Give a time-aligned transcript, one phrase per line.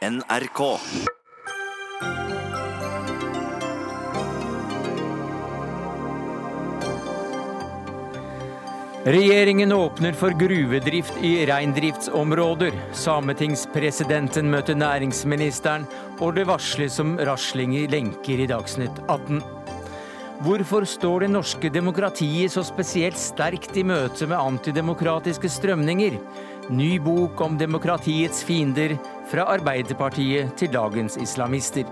[0.00, 0.78] NRK.
[9.04, 12.72] Regjeringen åpner for gruvedrift i reindriftsområder.
[12.96, 15.84] Sametingspresidenten møter næringsministeren,
[16.16, 19.42] og det varsles om rasling i lenker i Dagsnytt 18.
[20.40, 26.16] Hvorfor står det norske demokratiet så spesielt sterkt i møte med antidemokratiske strømninger?
[26.72, 28.94] Ny bok om demokratiets fiender,
[29.30, 31.86] fra Arbeiderpartiet til dagens islamister.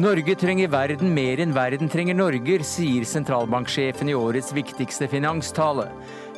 [0.00, 5.90] Norge trenger verden mer enn verden trenger Norger, sier sentralbanksjefen i årets viktigste finanstale.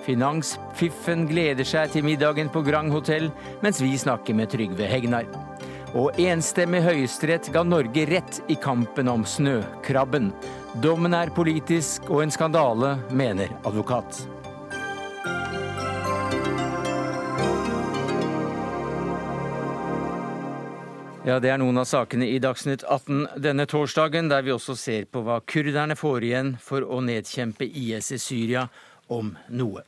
[0.04, 3.30] Finansfiffen gleder seg til middagen på Grand Hotell,
[3.62, 5.30] mens vi snakker med Trygve Hegnar.
[5.94, 10.32] Og enstemmig høyesterett ga Norge rett i kampen om snøkrabben.
[10.82, 14.24] Dommen er politisk og en skandale, mener advokat.
[21.24, 25.06] Ja, Det er noen av sakene i Dagsnytt 18 denne torsdagen, der vi også ser
[25.08, 28.66] på hva kurderne får igjen for å nedkjempe IS i Syria,
[29.08, 29.86] om noe.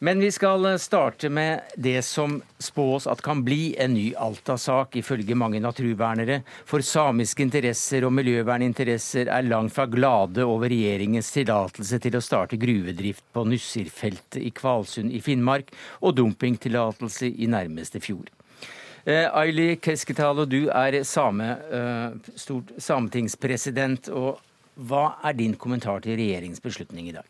[0.00, 5.36] Men vi skal starte med det som spås at kan bli en ny Alta-sak, ifølge
[5.36, 6.38] mange naturvernere.
[6.64, 12.56] For samiske interesser og miljøverninteresser er langt fra glade over regjeringens tillatelse til å starte
[12.56, 18.32] gruvedrift på Nussirfeltet i Kvalsund i Finnmark, og dumpingtillatelse i nærmeste fjord.
[19.04, 24.08] Eh, Aili Keskitalo, du er same, eh, stort sametingspresident.
[24.08, 24.40] og
[24.80, 27.26] Hva er din kommentar til regjeringens beslutning i dag?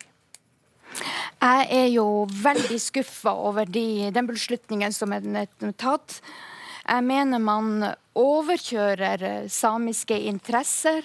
[1.42, 6.20] Jeg er jo veldig skuffa over de, den beslutningen som er tatt.
[6.88, 11.02] Jeg mener man overkjører samiske interesser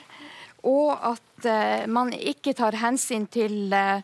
[0.67, 4.02] og at eh, man ikke tar hensyn til eh,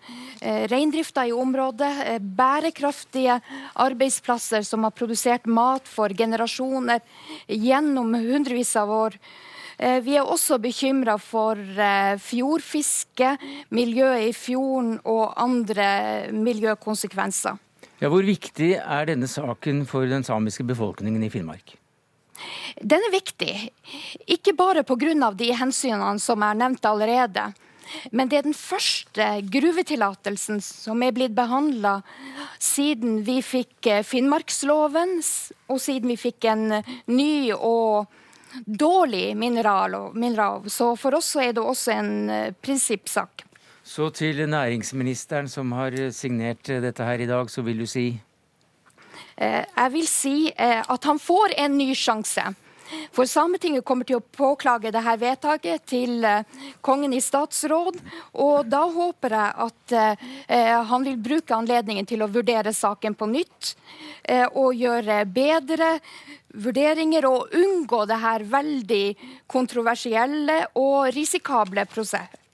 [0.71, 1.91] reindrifta i området.
[2.05, 3.39] Eh, bærekraftige
[3.75, 7.03] arbeidsplasser som har produsert mat for generasjoner
[7.47, 9.19] gjennom hundrevis av år.
[9.75, 11.59] Vi er også bekymra for
[12.23, 13.33] fjordfiske,
[13.75, 17.59] miljøet i fjorden og andre miljøkonsekvenser.
[17.99, 21.75] Ja, hvor viktig er denne saken for den samiske befolkningen i Finnmark?
[22.81, 23.53] Den er viktig,
[24.27, 25.31] ikke bare pga.
[25.31, 27.53] de hensynene som er nevnt allerede.
[28.11, 31.99] Men det er den første gruvetillatelsen som er blitt behandla
[32.59, 35.19] siden vi fikk eh, Finnmarksloven,
[35.69, 38.07] og siden vi fikk en ny og
[38.65, 40.69] dårlig minerallov.
[40.71, 43.45] Så for oss er det også en eh, prinsippsak.
[43.85, 48.15] Så til næringsministeren som har signert dette her i dag, så vil du si?
[49.35, 52.43] Eh, jeg vil si eh, at han får en ny sjanse.
[53.15, 56.45] For Sametinget kommer til å påklage dette vedtaket til eh,
[56.85, 57.97] kongen i statsråd.
[58.45, 59.95] Og da håper jeg at
[60.89, 63.75] han vil bruke anledningen til å vurdere saken på nytt.
[64.57, 65.99] og gjøre bedre
[66.49, 69.05] vurderinger og unngå det her veldig
[69.45, 72.44] kontroversielle og risikable prosesset.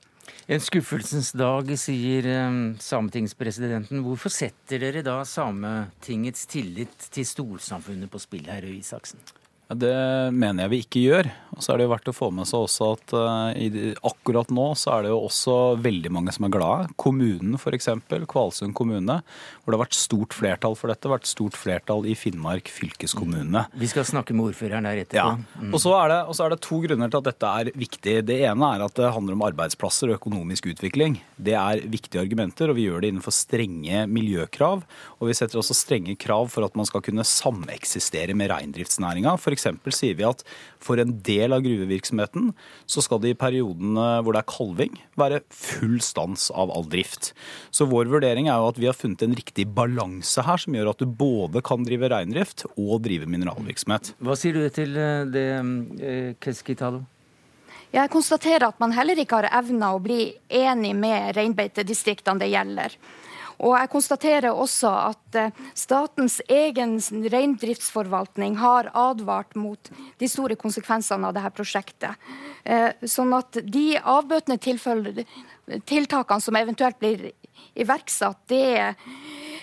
[0.49, 4.01] En skuffelsens dag, sier um, sametingspresidenten.
[4.01, 9.21] Hvorfor setter dere da Sametingets tillit til storsamfunnet på spill her, Røe Isaksen?
[9.77, 9.95] Det
[10.35, 11.31] mener jeg vi ikke gjør.
[11.51, 14.69] Og så er det jo verdt å få med seg også at uh, akkurat nå
[14.79, 16.87] så er det jo også veldig mange som er glade.
[17.01, 17.89] Kommunen f.eks.,
[18.31, 19.17] Kvalsund kommune,
[19.61, 21.11] hvor det har vært stort flertall for dette.
[21.11, 23.65] vært stort flertall i Finnmark fylkeskommune.
[23.77, 25.35] Vi skal snakke med ordføreren der etterpå.
[25.35, 25.59] Ja.
[25.59, 25.73] Mm.
[25.73, 28.15] Og, så er det, og så er det to grunner til at dette er viktig.
[28.27, 31.19] Det ene er at det handler om arbeidsplasser og økonomisk utvikling.
[31.35, 34.85] Det er viktige argumenter, og vi gjør det innenfor strenge miljøkrav.
[35.19, 39.35] Og vi setter også strenge krav for at man skal kunne sameksistere med reindriftsnæringa.
[39.61, 39.99] F.eks.
[40.01, 40.43] sier vi at
[40.81, 42.51] for en del av gruvevirksomheten
[42.89, 47.31] så skal det i periodene hvor det er kalving, være full stans av all drift.
[47.69, 50.93] Så vår vurdering er jo at vi har funnet en riktig balanse her, som gjør
[50.93, 54.15] at du både kan drive reindrift og drive mineralvirksomhet.
[54.21, 55.47] Hva sier du til eh, det,
[56.01, 57.03] eh, Keskitalo?
[57.91, 62.95] Jeg konstaterer at man heller ikke har evna å bli enig med reinbeitedistriktene det gjelder.
[63.61, 66.95] Og jeg konstaterer også at eh, statens egen
[67.29, 72.31] reindriftsforvaltning har advart mot de store konsekvensene av dette prosjektet.
[72.65, 74.57] Eh, sånn at de avbøtende
[75.85, 77.29] tiltakene som eventuelt blir
[77.77, 78.95] iverksatt, det,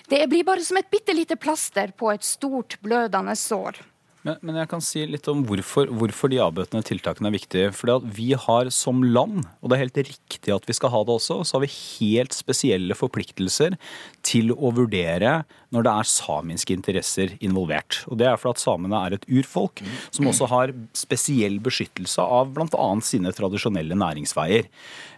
[0.09, 3.83] det blir bare som et bitte lite plaster på et stort, blødende sår.
[4.29, 7.71] Men, men, jeg kan si litt om hvorfor, hvorfor de avbøtende tiltakene er viktige.
[7.73, 11.15] At vi har som land, og det er helt riktig at vi skal ha det
[11.17, 13.79] også, så har vi helt spesielle forpliktelser
[14.27, 15.41] til å vurdere
[15.73, 18.03] når det er samiske interesser involvert.
[18.09, 22.53] Og Det er fordi at samene er et urfolk som også har spesiell beskyttelse av
[22.57, 22.89] bl.a.
[23.05, 24.69] sine tradisjonelle næringsveier.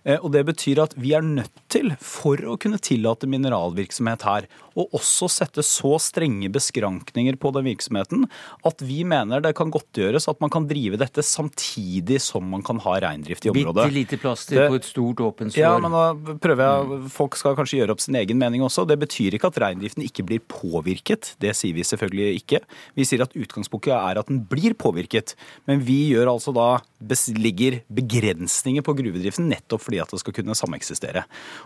[0.04, 4.48] Eh, og Det betyr at vi er nødt til, for å kunne tillate mineralvirksomhet her,
[4.78, 8.28] og også sette så strenge beskrankninger på den virksomheten
[8.64, 12.64] at vi vi mener det kan godtgjøres at man kan drive dette samtidig som man
[12.66, 13.86] kan ha reindrift i området.
[13.86, 15.62] Bitte lite plaster på et stort åpent sår.
[15.62, 18.86] Ja, men da prøver jeg, Folk skal kanskje gjøre opp sin egen mening også.
[18.88, 21.34] Det betyr ikke at reindriften ikke blir påvirket.
[21.42, 22.62] Det sier vi selvfølgelig ikke.
[22.98, 25.34] Vi sier at utgangspunktet er at den blir påvirket.
[25.70, 26.68] Men vi gjør altså da
[27.40, 31.24] ligger begrensninger på gruvedriften nettopp fordi at det skal kunne sameksistere.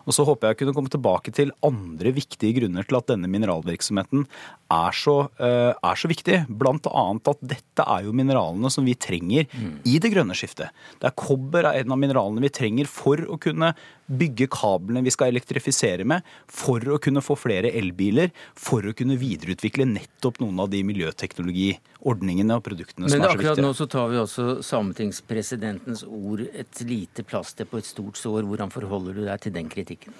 [0.08, 3.28] Og så håper jeg å kunne komme tilbake til andre viktige grunner til at denne
[3.28, 4.24] mineralvirksomheten
[4.72, 6.40] er så, uh, er så viktig.
[6.48, 9.74] Blant annet at dette er jo mineralene som vi trenger mm.
[9.90, 10.72] i det grønne skiftet.
[11.02, 13.74] Det er kobber er en av mineralene vi trenger for å kunne
[14.06, 19.16] bygge kablene vi skal elektrifisere med, for å kunne få flere elbiler, for å kunne
[19.20, 23.38] videreutvikle nettopp noen av de miljøteknologiordningene og produktene Men som er så viktige.
[23.38, 28.13] Men akkurat nå så tar vi også sametingspresidentens ord et lite plaster på et stort
[28.18, 28.46] sår.
[28.48, 30.16] Hvordan forholder du deg til den kritikken?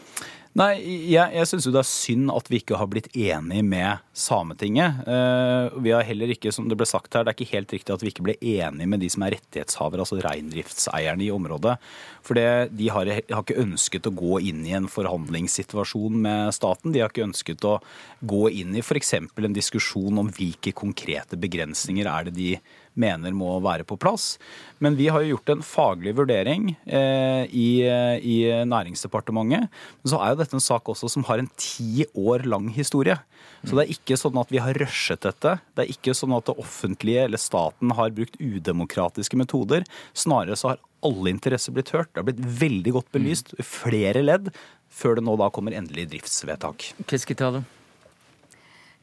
[0.55, 0.77] Nei,
[1.11, 5.01] jeg, jeg syns jo det er synd at vi ikke har blitt enige med Sametinget.
[5.03, 7.91] Uh, vi har heller ikke, som det ble sagt her, det er ikke helt riktig
[7.91, 11.75] at vi ikke ble enige med de som er rettighetshavere, altså reindriftseierne i området.
[12.23, 16.95] For de har, har, ikke ønsket å gå inn i en forhandlingssituasjon med staten.
[16.95, 17.81] De har ikke ønsket å
[18.23, 19.17] gå inn i f.eks.
[19.19, 22.55] en diskusjon om hvilke konkrete begrensninger er det de
[22.95, 24.35] mener må være på plass.
[24.83, 28.37] Men vi har jo gjort en faglig vurdering eh, i, i,
[28.71, 29.67] Næringsdepartementet.
[30.03, 33.19] Men så er jo dette en sak også som har en ti år lang historie.
[33.65, 35.57] Så det er ikke sånn at vi har rushet dette.
[35.75, 39.87] Det er ikke sånn at det offentlige eller staten har brukt udemokratiske metoder.
[40.13, 42.13] Snarere så har alle interesser blitt hørt.
[42.13, 44.53] Det har blitt veldig godt belyst i flere ledd
[44.95, 46.93] før det nå da kommer endelig driftsvedtak.
[47.11, 47.65] Keskitale.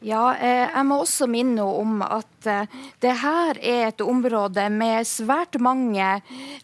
[0.02, 2.70] Ja, eh, jeg må også minne om at eh,
[3.04, 6.16] det her er et område med svært mange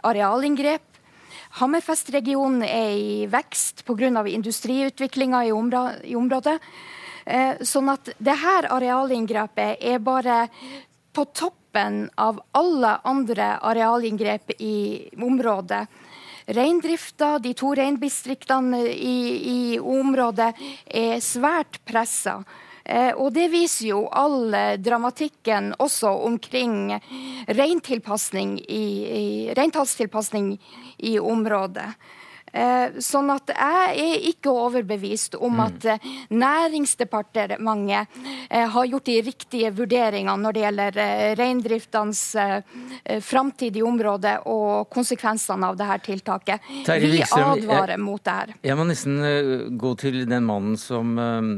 [0.02, 0.97] arealinngrep.
[1.58, 4.28] Hammerfest-regionen er i vekst pga.
[4.28, 5.54] industriutviklinga i,
[6.12, 6.60] i området.
[7.26, 10.48] Eh, sånn at dette arealinngrepet er bare
[11.12, 15.88] på toppen av alle andre arealinngrep i området.
[16.48, 19.18] Reindrifta, de to reindistriktene i,
[19.52, 20.54] i området,
[20.86, 22.38] er svært pressa.
[22.88, 26.94] Eh, og det viser jo all eh, dramatikken også omkring
[27.52, 28.86] reintilpasning i,
[29.20, 29.60] i,
[30.98, 31.90] i området.
[32.56, 35.64] Eh, sånn at jeg er ikke overbevist om mm.
[35.66, 38.16] at eh, Næringsdepartementet
[38.50, 40.98] eh, har gjort de riktige vurderingene når det gjelder
[41.38, 42.22] reindriftens
[43.24, 46.68] framtid i området og konsekvensene av dette tiltaket.
[46.88, 48.54] Vi advarer mot det her.
[48.66, 51.16] Jeg må nesten gå til den mannen som,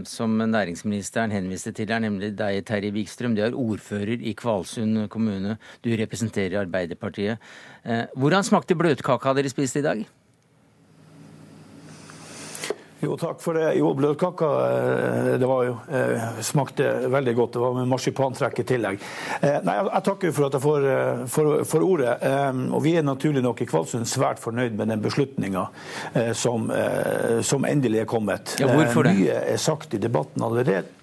[0.07, 3.36] som næringsministeren henviste til her, nemlig deg, Terje Wikstrøm.
[3.38, 5.57] Du er ordfører i Kvalsund kommune.
[5.86, 7.41] Du representerer Arbeiderpartiet.
[8.15, 10.07] Hvordan smakte bløtkaka dere spiste i dag?
[13.00, 13.74] Jo, takk for det.
[13.80, 17.54] Jo, bløtkaka eh, det var jo, eh, smakte veldig godt.
[17.54, 19.06] Det var med marsipantrekk i tillegg.
[19.40, 20.88] Eh, nei, Jeg takker for at jeg får,
[21.31, 22.18] for, for ordet.
[22.75, 25.66] Og Vi er naturlig nok i Kvalsund svært fornøyd med den beslutninga
[26.36, 26.69] som,
[27.46, 28.56] som, endelig er kommet.
[28.60, 29.16] Ja, hvorfor det?
[29.19, 30.99] Mye er sagt i debatten allerede.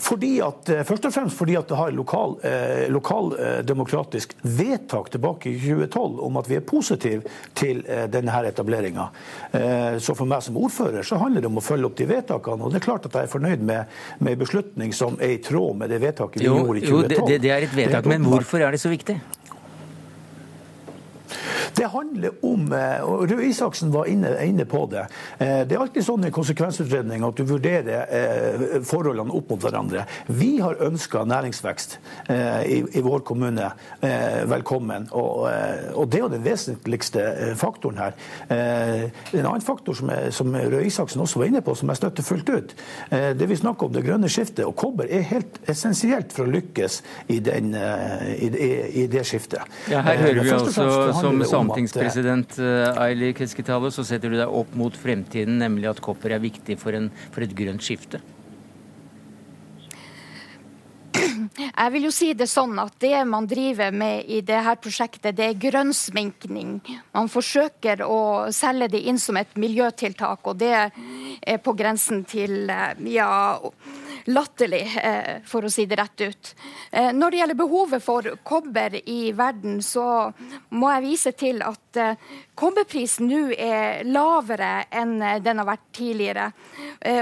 [0.00, 4.34] Fordi at, eh, først og fremst fordi at det har lokal, eh, lokal eh, demokratisk
[4.42, 7.22] vedtak tilbake i 2012 om at vi er positive
[7.54, 9.08] til eh, denne etableringa.
[9.52, 12.64] Eh, så for meg som ordfører så handler det om å følge opp de vedtakene.
[12.64, 15.40] Og det er klart at jeg er fornøyd med, med en beslutning som er i
[15.44, 17.14] tråd med det vedtaket vi jo, gjorde i 2012.
[17.14, 19.20] Jo, det, det er et vedtak, men hvorfor er det så viktig?
[21.76, 25.06] Det handler om eh, og Røe Isaksen var inne, inne, på det.
[25.38, 30.04] Eh, det er alltid sånn i konsekvensutredning at du vurderer eh, forholdene opp mot hverandre.
[30.26, 31.98] Vi har ønska næringsvekst
[32.30, 33.66] i, i, vår kommune
[34.48, 35.06] velkommen.
[35.16, 35.44] Og,
[35.94, 37.22] og, det er jo den vesentligste
[37.58, 38.16] faktoren her.
[38.48, 42.26] En annen faktor som, er, som Røe Isaksen også var inne på, som jeg støtter
[42.26, 42.74] fullt ut,
[43.10, 44.64] det vi snakker om det grønne skiftet.
[44.66, 47.00] Og kobber er helt essensielt for å lykkes
[47.32, 48.50] i, den, i,
[49.04, 49.64] i det skiftet.
[49.92, 50.88] Ja, her hører vi altså
[51.24, 56.36] som sametingspresident eh, Aili Keskitalo, så setter du deg opp mot fremtiden, nemlig at kopper
[56.36, 58.22] er viktig for, en, for et grønt skifte?
[61.14, 65.46] Jeg vil jo si det sånn at det man driver med i dette prosjektet, det
[65.46, 66.78] er grønnsminkning.
[67.14, 72.70] Man forsøker å selge det inn som et miljøtiltak, og det er på grensen til
[72.70, 73.30] eh, ja,
[74.24, 76.54] latterlig, eh, for å si det rett ut.
[76.90, 80.32] Eh, når det gjelder behovet for kobber i verden, så
[80.70, 82.16] må jeg vise til at eh,
[82.56, 86.50] kobberprisen nå er lavere enn den har vært tidligere.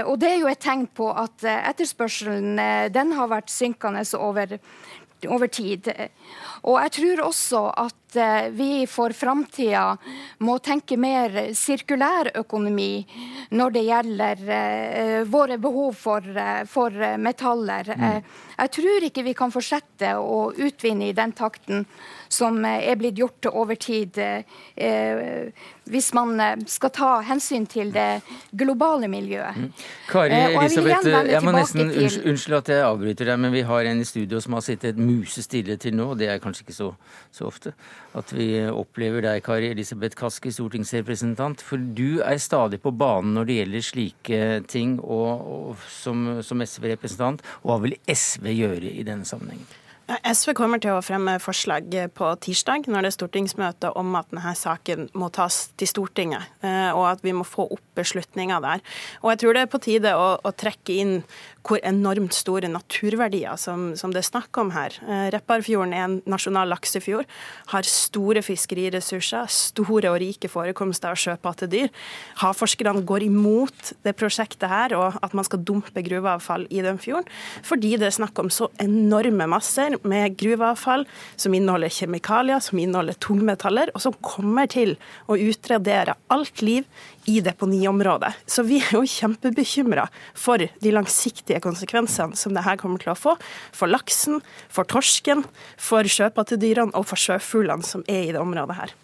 [0.05, 2.59] Og det er jo et tegn på at etterspørselen
[2.93, 4.59] den har vært synkende over
[5.23, 5.87] over tid.
[6.67, 9.97] Og jeg tror også at eh, vi for framtida
[10.45, 13.03] må tenke mer sirkulær økonomi
[13.53, 17.93] når det gjelder uh, våre behov for, uh, for metaller.
[17.93, 18.23] Mm.
[18.57, 21.85] Jeg tror ikke vi kan fortsette å utvinne i den takten
[22.33, 25.49] som er blitt gjort over tid, eh,
[25.89, 29.57] hvis man eh, skal ta hensyn til det globale miljøet.
[29.57, 29.83] Mm.
[30.09, 32.17] Kari eh, Elisabeth, jeg, jeg må nesten til...
[32.33, 35.77] unnskyld at jeg avbryter deg, men vi har en i studio som har sittet musestille
[35.81, 36.89] til nå, og det er kanskje ikke så,
[37.33, 37.75] så ofte
[38.17, 41.63] at vi opplever deg, Kari Elisabeth Kaski, stortingsrepresentant.
[41.65, 46.61] For du er stadig på banen når det gjelder slike ting, og, og som, som
[46.63, 47.45] SV-representant.
[47.65, 49.82] Hva vil SV gjøre i denne sammenhengen?
[50.03, 54.51] SV kommer til å fremme forslag på tirsdag når det er stortingsmøte om at denne
[54.59, 58.83] saken må tas til Stortinget, eh, og at vi må få opp beslutninger der.
[59.23, 61.13] Og jeg tror det er på tide å, å trekke inn
[61.63, 64.97] hvor enormt store naturverdier som, som det er snakk om her.
[65.07, 67.29] Eh, Repparfjorden er en nasjonal laksefjord,
[67.71, 71.87] har store fiskeriressurser, store og rike forekomster av sjøpattedyr.
[72.43, 77.31] Havforskerne går imot det prosjektet her og at man skal dumpe gruveavfall i den fjorden,
[77.63, 83.17] fordi det er snakk om så enorme masser med gruveavfall som inneholder kjemikalier, som inneholder
[83.23, 84.95] tungmetaller, og som kommer til
[85.29, 86.87] å utradere alt liv
[87.29, 88.33] i deponiområdet.
[88.49, 93.19] Så vi er jo kjempebekymra for de langsiktige konsekvensene som det her kommer til å
[93.19, 93.37] få
[93.71, 94.41] for laksen,
[94.73, 95.45] for torsken,
[95.77, 98.97] for sjøpattedyrene og for sjøfuglene som er i det området her.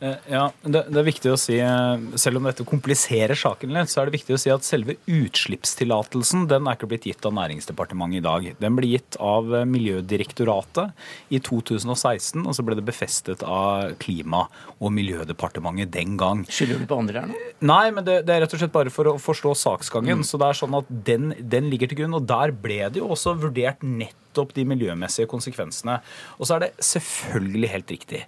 [0.00, 3.90] Eh, ja, det, det, er viktig å si, eh, Selv om dette kompliserer saken litt,
[3.92, 7.34] så er det viktig å si at selve utslippstillatelsen den er ikke blitt gitt av
[7.36, 8.46] Næringsdepartementet i dag.
[8.62, 10.94] Den ble gitt av eh, Miljødirektoratet
[11.36, 14.46] i 2016, og så ble det befestet av Klima-
[14.80, 16.46] og miljødepartementet den gang.
[16.48, 17.42] Skylder du på andre her nå?
[17.68, 20.22] Nei, men det, det, er rett og slett bare for å forstå saksgangen.
[20.22, 20.26] Mm.
[20.26, 23.10] Så det er sånn at den, den ligger til grunn, og der ble det jo
[23.12, 25.98] også vurdert nettopp de miljømessige konsekvensene.
[26.38, 28.24] Og så er det selvfølgelig helt riktig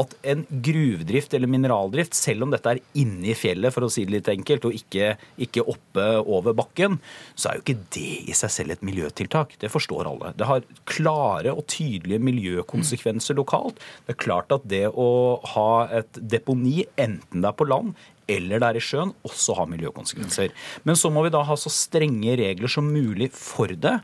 [0.00, 4.06] at en gruvedrift eller mineraldrift, selv om dette er inne i fjellet, for å si
[4.06, 5.14] det litt enkelt, og ikke,
[5.46, 6.98] ikke, oppe over bakken,
[7.34, 9.56] så er jo ikke det i seg selv et miljøtiltak.
[9.62, 10.32] Det forstår alle.
[10.38, 13.80] Det har klare og tydelige miljøkonsekvenser lokalt.
[14.06, 15.10] Det er klart at det å
[15.54, 17.94] ha et deponi, enten det er på land
[18.30, 20.52] eller det er i sjøen, også har miljøkonsekvenser.
[20.86, 23.96] Men så må vi da ha så strenge regler som mulig for det.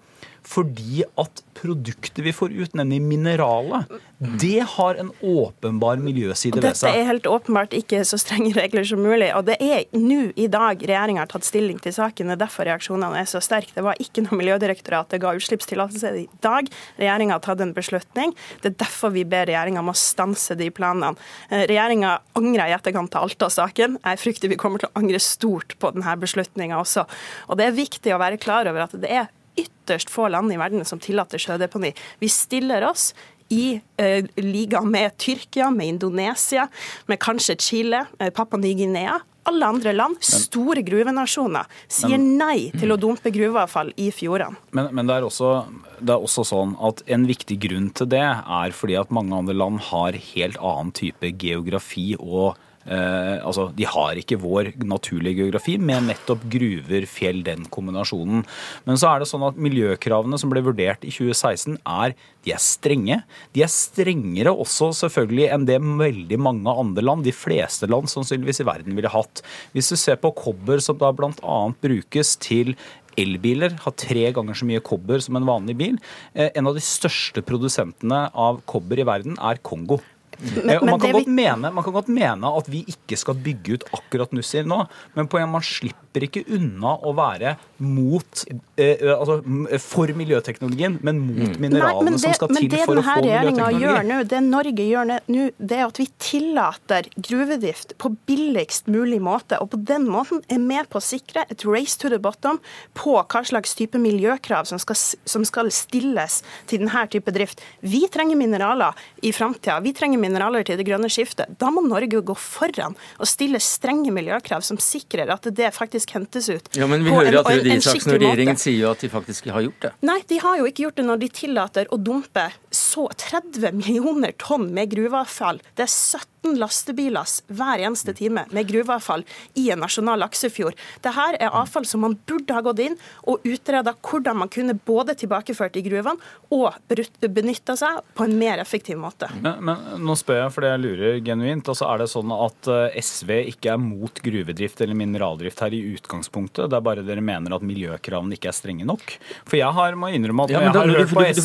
[0.47, 6.87] Fordi at produktet vi får ut, nemlig mineralet, det har en åpenbar miljøside ved seg.
[6.87, 9.33] Dette er helt åpenbart ikke så strenge regler som mulig.
[9.37, 12.31] Og det er nå i dag regjeringa har tatt stilling til saken.
[12.31, 13.75] Det er derfor reaksjonene er så sterke.
[13.75, 16.71] Det var ikke noe Miljødirektoratet ga utslippstillatelse i dag.
[17.01, 18.37] Regjeringa har tatt en beslutning.
[18.63, 21.17] Det er derfor vi ber regjeringa om å stanse de planene.
[21.51, 23.99] Eh, regjeringa angrer i etterkant av Alta-saken.
[24.05, 27.09] Jeg frykter vi kommer til å angre stort på denne beslutninga også.
[27.51, 30.61] Og det er viktig å være klar over at det er ytterst få land i
[30.61, 31.93] verden som tillater sjødeponi.
[32.23, 33.13] Vi stiller oss
[33.49, 36.69] i eh, liga med Tyrkia, med Indonesia,
[37.07, 39.21] med kanskje Chile, eh, Papua Ny-Guinea.
[39.47, 44.59] Alle andre land, store gruvenasjoner, sier men, nei til å dumpe gruveavfall i fjordene.
[44.75, 45.53] Men, men det, er også,
[46.01, 49.55] det, er også, sånn at en viktig grunn til det er fordi at mange andre
[49.55, 55.77] land har helt annen type geografi og Eh, altså, De har ikke vår naturlige geografi
[55.79, 58.45] med nettopp gruver, fjell, den kombinasjonen.
[58.87, 62.17] Men så er det sånn at miljøkravene som ble vurdert i 2016, er,
[62.47, 63.21] de er strenge.
[63.57, 68.63] De er strengere også selvfølgelig enn det veldig mange andre land, de fleste land sannsynligvis
[68.63, 69.43] i verden, ville hatt.
[69.75, 71.59] Hvis du ser på kobber som da bl.a.
[71.83, 72.77] brukes til
[73.17, 75.97] elbiler har tre ganger så mye kobber som en vanlig bil.
[76.35, 80.03] Eh, en av de største produsentene av kobber i verden er Kongo.
[80.39, 81.25] Men, eh, man, kan vi...
[81.27, 84.83] mene, man, kan godt mene, at vi ikke skal bygge ut akkurat Nussir nå,
[85.17, 88.43] men poenget man slipper ikke unna å være mot,
[88.77, 89.39] eh, eh altså,
[89.83, 91.57] for miljøteknologien, men mot mm.
[91.63, 93.83] mineralene det, som skal til for å få miljøteknologi.
[93.87, 99.21] Gjør nå, det Norge gjør nå, det er at vi tillater gruvedrift på billigst mulig
[99.25, 99.61] måte.
[99.63, 102.61] Og på den måten er med på å sikre et race to the bottom
[102.97, 107.63] på hva slags type miljøkrav som skal, som skal stilles til denne type drift.
[107.81, 109.79] Vi trenger mineraler i framtida.
[109.85, 110.26] Vi trenger mineraler
[110.67, 111.59] til det grønne skiftet.
[111.59, 116.49] Da må Norge gå foran og stille strenge miljøkrav som sikrer at det faktisk hentes
[116.49, 116.69] ut.
[116.77, 119.63] Ja, Men vi hører at Røde Isaksen og regjeringen sier jo at de faktisk har
[119.63, 119.93] gjort det.
[120.03, 124.33] Nei, de har jo ikke gjort det når de tillater å dumpe så 30 millioner
[124.39, 125.61] tonn med gruveavfall.
[125.75, 127.27] Det er 17 lastebiler
[127.59, 129.25] hver eneste time med gruveavfall
[129.59, 130.77] i en nasjonal laksefjord.
[131.03, 132.95] Dette er avfall som man burde ha gått inn
[133.27, 136.21] og utreda hvordan man kunne både tilbakeført i gruvene
[136.55, 139.31] og benytta seg på en mer effektiv måte.
[139.41, 141.73] Men, men nå spør jeg fordi jeg lurer genuint.
[141.73, 145.83] Altså, er det sånn at eh, SV ikke er mot gruvedrift eller mineraldrift her i
[145.97, 146.69] utgangspunktet?
[146.71, 149.17] Det er bare dere mener at miljøkravene ikke er strenge nok?
[149.49, 151.43] For jeg har, må innrømme at når ja, jeg har hørt på SV,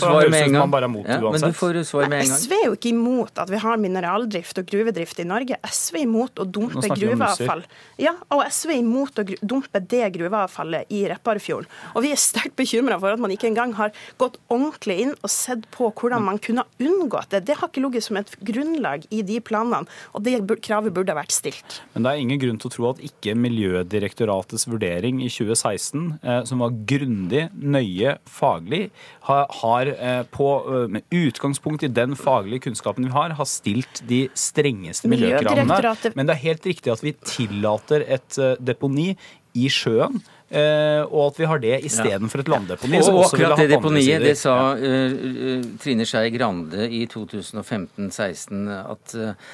[0.00, 1.42] så høres det ut som man bare er mot ja, uansett.
[1.42, 2.40] Men du får svar med en gang.
[2.40, 5.58] SV er jo ikke imot at vi har mineraldrift og gruvedrift i Norge.
[5.66, 7.64] SV er imot å dumpe gruveavfall.
[8.00, 11.68] Ja, og SV er imot å dumpe det gruveavfallet i Repparfjorden.
[11.94, 15.32] Og vi er sterkt bekymra for at man ikke engang har gått ordentlig inn og
[15.32, 17.44] sett på hvordan man kunne unngått det.
[17.48, 21.34] Det har ikke ligget som et grunnlag i de planene, og det kravet burde vært
[21.34, 21.80] stilt.
[21.94, 26.42] Men det er ingen grunn til å tro at ikke Miljødirektoratets vurdering i 2016, eh,
[26.48, 28.88] som var grundig, nøye, faglig,
[29.28, 34.02] har, har eh, på, eh, med utgangspunkt i den faglige kunnskapen vi har, har stilt
[34.08, 36.14] de strengeste miljøkravene.
[36.14, 39.12] Men det er helt riktig at vi tillater et eh, deponi
[39.58, 42.42] i sjøen Uh, og at vi har det istedenfor ja.
[42.42, 42.98] et landdeponi.
[42.98, 49.52] Og, og akkurat det deponiet, det sa uh, Trine Skei Grande i 2015-16 at uh,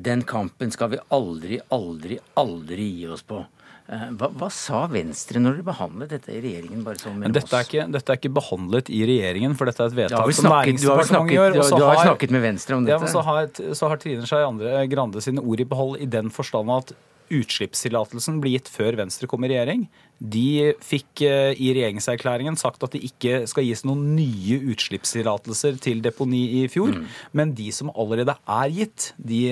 [0.00, 3.42] den kampen skal vi aldri, aldri, aldri gi oss på.
[3.88, 6.82] Hva, hva, sa Venstre når dere behandlet dette i regjeringen?
[6.84, 9.88] bare sånn med dette, er ikke, dette er ikke behandlet i regjeringen, for dette er
[9.88, 11.56] et vedtak som Næringsdepartementet gjør.
[11.56, 13.08] Du, du har snakket med Venstre om dette.
[13.08, 13.48] Ja, så har,
[13.80, 16.92] så har Trine Skei Grande sine ord i behold i den forstand at
[17.32, 19.88] utslippstillatelsen blir gitt før Venstre kom i regjering.
[20.18, 26.02] De fikk eh, i regjeringserklæringen sagt at det ikke skal gis noen nye utslippstillatelser til
[26.04, 26.94] deponi i fjor.
[26.96, 27.04] Mm.
[27.38, 29.42] Men de som allerede er gitt, de,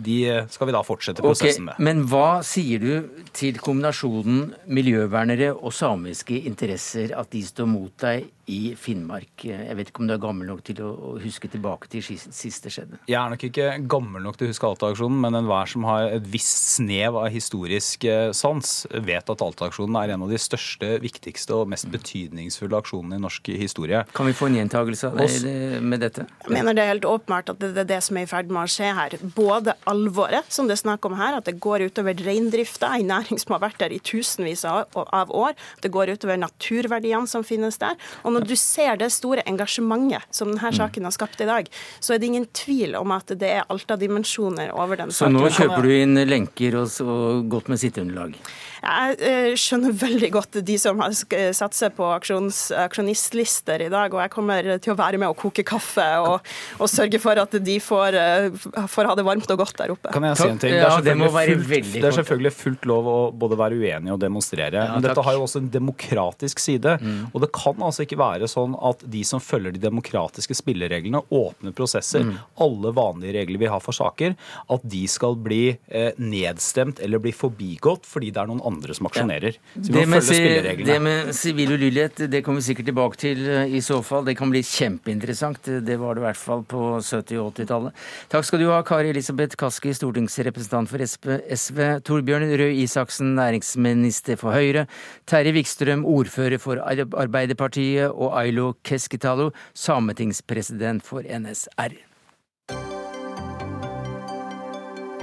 [0.00, 0.18] de,
[0.52, 1.80] skal vi da fortsette prosessen med.
[1.84, 8.30] men hva sier du til kombinasjonen miljøvernere og samiske interesser, at de står mot deg
[8.50, 9.44] i Finnmark.
[9.46, 13.00] Jeg vet ikke om du er gammel nok til å huske tilbake til siste skjedde?
[13.08, 16.26] Jeg er nok ikke gammel nok til å huske Alta-aksjonen, men enhver som har et
[16.28, 21.56] visst snev av historisk eh, sans, vet at Alta-aksjonen er en av de største, viktigste
[21.56, 24.04] og mest betydningsfulle aksjonene i norsk historie.
[24.16, 26.26] Kan vi få en gjentagelse med dette?
[26.44, 28.64] Jeg mener det er helt åpenbart at det er det som er i ferd med
[28.64, 29.16] å skje her.
[29.36, 33.40] Både alvoret, som det er snakk om her, at det går utover reindrifta, en næring
[33.42, 35.54] som har vært der i tusenvis av år.
[35.84, 37.98] Det går utover naturverdiene som finnes der.
[38.22, 40.78] og når du ser det store engasjementet som denne mm.
[40.78, 41.68] saken har skapt i dag,
[42.00, 45.38] så er det ingen tvil om at det er Alta-dimensjoner over den saken.
[45.38, 48.38] Så nå kjøper du inn lenker og, og godt med sitteunderlag?
[48.84, 51.14] Jeg eh, skjønner veldig godt de som har
[51.56, 55.64] satser på aksjons, aksjonistlister i dag, og jeg kommer til å være med og koke
[55.66, 58.48] kaffe og, og sørge for at de får, eh,
[58.90, 60.12] får, ha det varmt og godt der oppe.
[60.14, 60.74] Kan jeg si en ting?
[60.74, 64.20] Det er, ja, det fullt, det er selvfølgelig fullt lov å både være uenig og
[64.22, 66.96] demonstrere, ja, men dette har jo også en demokratisk side.
[67.00, 67.30] Mm.
[67.32, 71.74] Og det kan altså ikke være sånn at de som følger de demokratiske spillereglene, åpne
[71.76, 72.34] prosesser, mm.
[72.64, 74.36] alle vanlige regler vi har for saker,
[74.74, 79.08] at de skal bli eh, nedstemt eller bli forbigått fordi det er noen andre som
[79.08, 79.58] aksjonerer.
[79.94, 80.86] Så det å følge spillereglene.
[80.88, 84.24] Det med sivil ulydighet det kommer vi sikkert tilbake til eh, i så fall.
[84.26, 85.70] Det kan bli kjempeinteressant.
[85.86, 88.04] Det var det i hvert fall på 70- og 80-tallet.
[88.32, 91.82] Takk skal du ha, Kari Elisabeth Kaski, stortingsrepresentant for SV.
[92.06, 94.86] Torbjørn Røe Isaksen, næringsminister for Høyre.
[95.30, 98.10] Terje Wikstrøm, ordfører for Arbeiderpartiet.
[98.10, 102.13] Og Ailo Keskitalo, sametingspresident for NSR.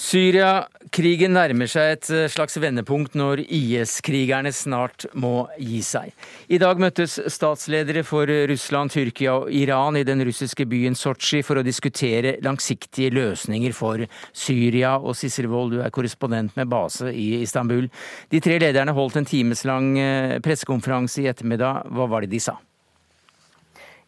[0.00, 0.64] Syria
[0.96, 6.14] Krigen nærmer seg et eh, slags vendepunkt når IS-krigerne snart må gi seg.
[6.48, 11.60] I dag møttes statsledere for Russland, Tyrkia og Iran i den russiske byen Sotsji for
[11.60, 14.94] å diskutere langsiktige løsninger for Syria.
[14.96, 17.90] Og Sissel Wold, du er korrespondent med base i Istanbul.
[18.32, 21.90] De tre lederne holdt en timeslang eh, pressekonferanse i ettermiddag.
[21.92, 22.56] Hva var det de sa?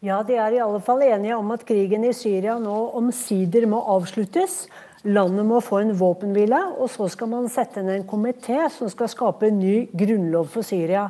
[0.03, 3.85] Ja, De er i alle fall enige om at krigen i Syria nå omsider må
[3.93, 4.65] avsluttes
[5.03, 9.09] Landet må få en våpenhvile, og så skal man sette ned en komité som skal
[9.11, 11.09] skape en ny grunnlov for Syria.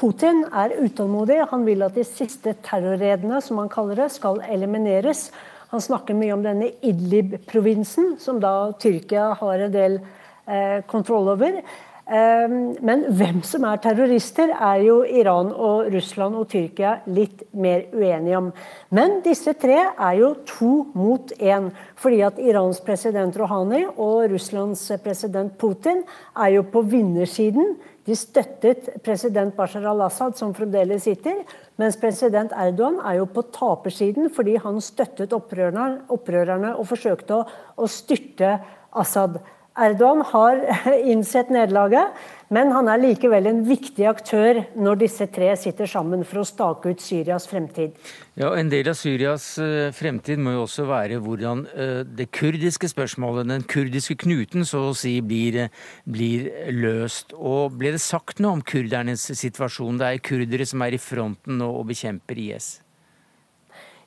[0.00, 1.42] Putin er utålmodig.
[1.50, 5.26] Han vil at de siste terrorredene, som han kaller det, skal elimineres.
[5.74, 11.60] Han snakker mye om denne Idlib-provinsen, som da Tyrkia har en del eh, kontroll over.
[12.08, 17.82] Ehm, men hvem som er terrorister, er jo Iran og Russland og Tyrkia litt mer
[17.92, 18.48] uenige om.
[18.96, 21.68] Men disse tre er jo to mot én.
[22.00, 26.00] Fordi at Irans president Rouhani og Russlands president Putin
[26.32, 27.76] er jo på vinnersiden.
[28.08, 31.42] De støttet president Bashar al-Assad, som fremdeles sitter.
[31.76, 37.44] Mens president Erdogan er jo på tapersiden fordi han støttet opprørerne, opprørerne og forsøkte å,
[37.76, 38.56] å styrte
[38.96, 39.36] Assad.
[39.78, 40.60] Erdogan har
[41.12, 42.16] innsett nederlaget,
[42.54, 46.94] men han er likevel en viktig aktør når disse tre sitter sammen for å stake
[46.94, 47.94] ut Syrias fremtid.
[48.40, 52.88] Ja, En del av Syrias uh, fremtid må jo også være hvordan uh, det kurdiske
[52.90, 57.36] spørsmålet, den kurdiske knuten, så å si, blir, uh, blir, løst.
[57.36, 60.00] Og ble det sagt noe om kurdernes situasjon?
[60.00, 62.78] Det er kurdere som er i fronten og bekjemper IS.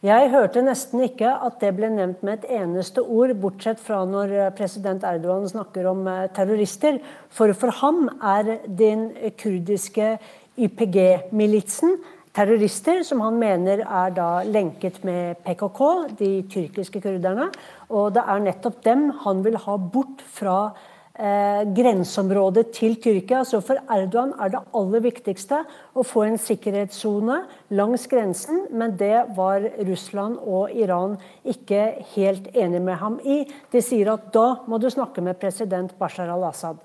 [0.01, 4.31] Jeg hørte nesten ikke at det ble nevnt med et eneste ord, bortsett fra når
[4.33, 6.97] eh, president Erdogan snakker om eh, terrorister.
[7.29, 10.15] For for ham er den kurdiske
[10.57, 11.99] YPG-militsen
[12.33, 15.81] terrorister som han mener er da lenket med PKK,
[16.17, 17.51] de tyrkiske kurderne.
[17.93, 20.71] Og det er nettopp dem han vil ha bort fra
[21.15, 23.43] eh, grenseområdet til Tyrkia.
[23.47, 27.41] Så for Erdogan er det aller viktigste å få en sikkerhetssone
[27.77, 33.43] langs grensen, men det var Russland og Iran ikke helt enig med ham i.
[33.71, 36.79] De sier at da må du snakke med president Bashar al-Assad.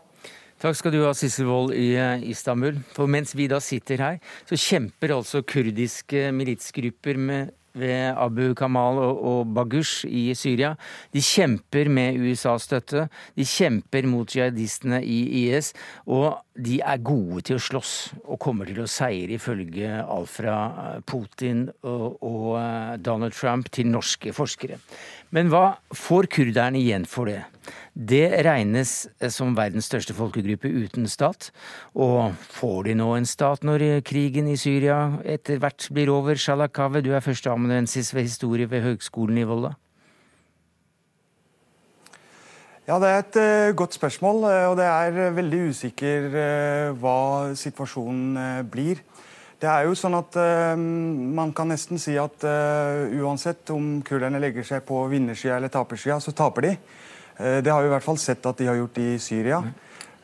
[0.56, 2.78] Takk skal du ha, Sissel Wold i eh, Istanbul.
[2.96, 4.16] For mens vi da sitter her,
[4.48, 10.74] så kjemper altså kurdiske militsgrupper med ved Abu Kamal og, og Bagush i Syria.
[11.14, 13.06] De kjemper med USAs støtte.
[13.36, 15.72] De kjemper mot jihadistene i IS.
[16.06, 20.56] Og de er gode til å slåss og kommer til å seire, ifølge alt fra
[21.08, 24.80] Putin og, og eh, Donald Trump til norske forskere.
[25.36, 27.42] Men hva får kurderne igjen for det?
[27.96, 31.48] Det regnes som verdens største folkegruppe uten stat.
[31.96, 36.36] Og får de nå en stat når krigen i Syria etter hvert blir over?
[36.36, 39.72] Shalakave, du er førsteamanuensis ved historie ved Høgskolen i Volda.
[42.86, 46.28] Ja, Det er et uh, godt spørsmål, og det er veldig usikker
[47.00, 47.16] hva
[47.56, 49.00] situasjonen blir.
[49.56, 50.36] Det er jo sånn at
[50.76, 56.36] Man kan nesten si at uansett om kurderne legger seg på vinnersida eller tapersida, så
[56.36, 56.76] taper de.
[57.38, 59.60] Eh, det har vi i hvert fall sett at de har gjort i Syria.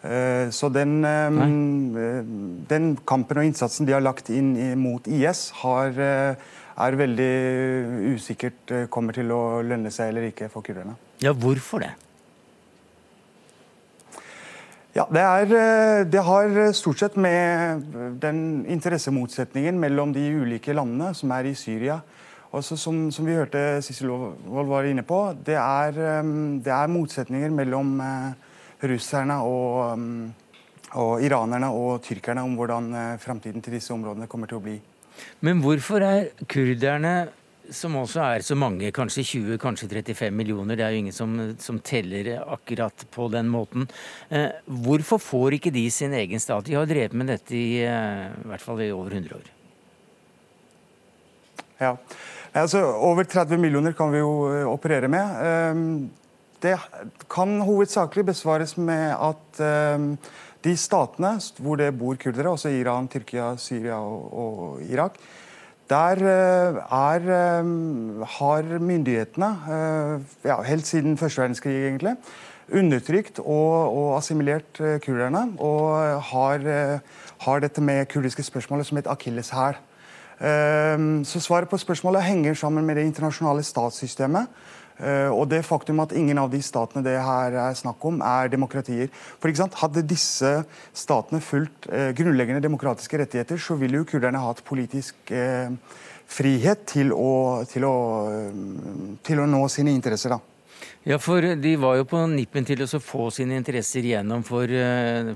[0.03, 1.41] Eh, så den, eh,
[2.69, 7.35] den, kampen og innsatsen de har lagt inn mot IS, har, er veldig
[8.17, 10.97] usikkert kommer til å lønne seg eller ikke for kurderne.
[11.23, 11.93] Ja, hvorfor det?
[14.93, 17.87] Ja, det, er, det, har stort sett med
[18.21, 22.03] den interessemotsetningen mellom de ulike landene som er i Syria,
[22.53, 26.93] også som, som, vi hørte Sissel Wold var inne på, det er, um, det er
[26.93, 28.33] motsetninger mellom uh,
[28.85, 30.33] russerne og, um,
[31.01, 34.77] og, iranerne og tyrkerne om hvordan uh, framtiden til disse områdene kommer til å bli.
[35.41, 37.15] Men hvorfor er kurderne,
[37.73, 41.35] som også er så mange, kanskje 20, kanskje 35 millioner, det er jo ingen som,
[41.63, 43.87] som teller akkurat på den måten,
[44.29, 46.67] eh, hvorfor får ikke de sin egen stat?
[46.67, 49.53] De har drevet med dette i, eh, i hvert fall i over 100 år.
[51.83, 51.97] Ja,
[52.53, 55.37] Altså, over 30 millioner kan vi jo eh, operere med.
[55.41, 56.11] Ehm,
[56.61, 56.77] det
[57.33, 60.11] kan hovedsakelig besvares med at ehm,
[60.63, 61.33] de statene
[61.65, 65.17] hvor det bor kurdere, altså Iran, Tyrkia, Syria og, Irak,
[65.89, 72.19] der eh, er, ehm, har myndighetene, eh, ja, helt siden første verdenskrig egentlig,
[72.69, 75.47] undertrykt og, og assimilert kurderne.
[75.57, 76.69] Og har,
[77.47, 79.81] har, dette med kurdiske spørsmålet som et akilleshæl.
[80.43, 84.51] Ehm, så svaret på spørsmålet henger sammen med det internasjonale statssystemet.
[85.03, 88.51] Eh, og det faktum at ingen av de statene det her er snakk om, er
[88.53, 89.11] demokratier.
[89.41, 90.53] For eksempel, Hadde disse
[90.95, 95.73] statene fulgt eh, grunnleggende demokratiske rettigheter, så ville jo kurderne hatt politisk eh,
[96.33, 97.97] frihet til å, til, å,
[99.25, 100.37] til å, nå sine interesser.
[100.37, 100.41] da.
[101.07, 104.71] Ja, for De var jo på nippen til å få sine interesser igjennom for,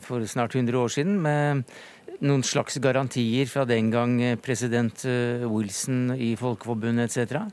[0.04, 1.18] for snart 100 år siden.
[1.22, 1.64] med
[2.24, 7.46] noen slags garantier fra den gang eh, president eh, Wilson i Folkeforbundet etc.?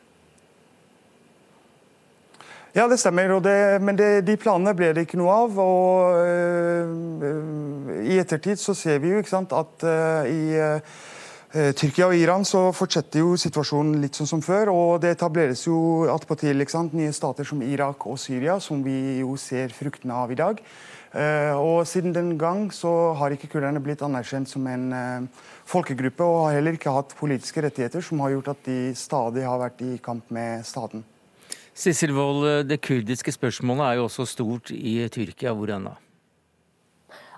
[2.74, 3.30] Ja, det stemmer.
[3.46, 5.58] Det, men det, de planene ble det ikke noe av.
[5.62, 12.08] og øh, I ettertid så ser vi jo ikke sant, at øh, i øh, Tyrkia
[12.08, 14.72] og Iran så fortsetter jo situasjonen litt sånn som før.
[14.74, 16.66] og Det etableres jo attpåtil
[16.98, 20.58] nye stater som Irak og Syria, som vi jo ser fruktene av i dag.
[21.14, 26.26] Eh, og Siden den gang så har ikke kurderne blitt anerkjent som en eh, folkegruppe,
[26.26, 29.84] og har heller ikke hatt politiske rettigheter som har gjort at de stadig har vært
[29.86, 31.04] i kamp med staten.
[31.74, 35.54] Sissel Wold, eh, det kurdiske spørsmålet er jo også stort i Tyrkia.
[35.54, 35.94] Hvordan da?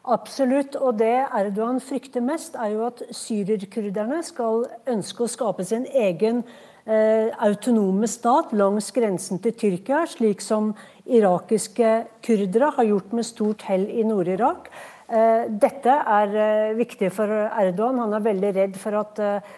[0.05, 0.75] Absolutt.
[0.79, 6.45] Og det Erdogan frykter mest, er jo at syrerkurderne skal ønske å skape sin egen
[6.85, 10.67] autonome stat langs grensen til Tyrkia, slik som
[11.05, 11.93] irakiske
[12.25, 14.69] kurdere har gjort med stort hell i Nord-Irak.
[15.05, 17.99] Eh, dette er eh, viktig for Erdogan.
[18.01, 19.51] Han er veldig redd for at eh,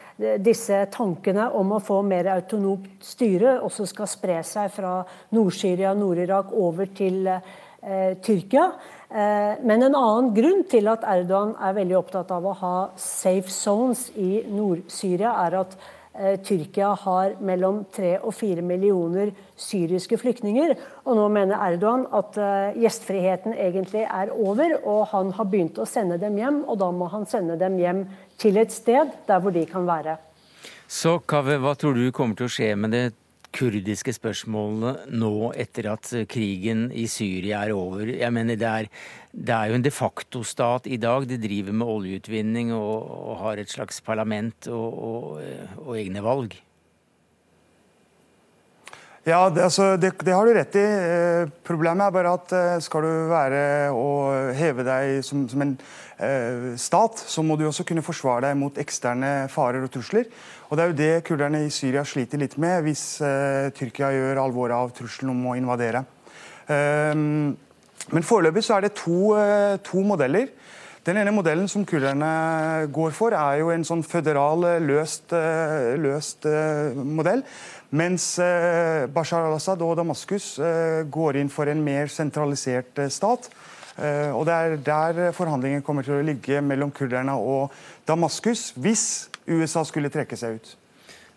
[0.44, 5.00] disse tankene om å få mer autonomt styre også skal spre seg fra
[5.38, 7.30] Nord-Syria og Nord-Irak over til
[8.26, 8.64] Tyrkia.
[9.08, 14.08] Men en annen grunn til at Erdogan er veldig opptatt av å ha safe zones
[14.18, 15.97] i Nord-Syria, er at Eh,
[16.44, 20.74] Tyrkia har mellom tre og fire millioner syriske flyktninger.
[21.06, 25.86] Og nå mener Erdogan at eh, gjestfriheten egentlig er over, og han har begynt å
[25.90, 26.64] sende dem hjem.
[26.66, 28.06] Og da må han sende dem hjem
[28.42, 30.18] til et sted der hvor de kan være.
[30.88, 33.06] Så Kaveh, hva tror du kommer til å skje med det
[33.56, 38.10] kurdiske spørsmålene nå etter at krigen i Syria er over?
[38.12, 38.90] Jeg mener det er,
[39.32, 41.28] det er jo en de facto-stat i dag.
[41.30, 45.44] De driver med oljeutvinning og, og har et slags parlament og, og,
[45.86, 46.58] og egne valg.
[49.28, 50.82] Ja, det, altså, det, det, har du rett i.
[50.88, 53.60] Eh, problemet er bare at eh, skal du være
[53.92, 58.56] og heve deg som, som en eh, stat, så må du også kunne forsvare deg
[58.56, 60.32] mot eksterne farer og trusler.
[60.70, 64.46] Og Det er jo det kurderne i Syria sliter litt med hvis eh, Tyrkia gjør
[64.46, 66.06] alvor av trusselen om å invadere.
[66.72, 67.52] Um,
[68.14, 69.36] men foreløpig så er det to,
[69.84, 70.48] to modeller.
[71.08, 75.32] Den ene modellen som kurderne går for, er jo en sånn føderal, løst,
[76.04, 76.48] løst
[77.00, 77.44] modell.
[77.96, 83.50] Mens eh, Bashar al-Assad og Damaskus eh, går inn for en mer sentralisert eh, stat.
[83.98, 87.74] Og Det er der forhandlingen kommer til å ligge mellom kurderne og
[88.06, 90.70] Damaskus, hvis USA skulle trekke seg ut.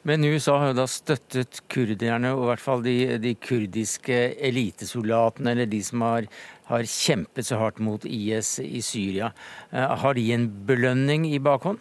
[0.05, 5.55] Men USA har jo da støttet kurderne, og i hvert fall de, de kurdiske elitesoldatene,
[5.55, 6.29] eller de som har,
[6.69, 9.33] har, kjempet så hardt mot IS i Syria.
[9.73, 11.81] Har de en belønning i bakhånd?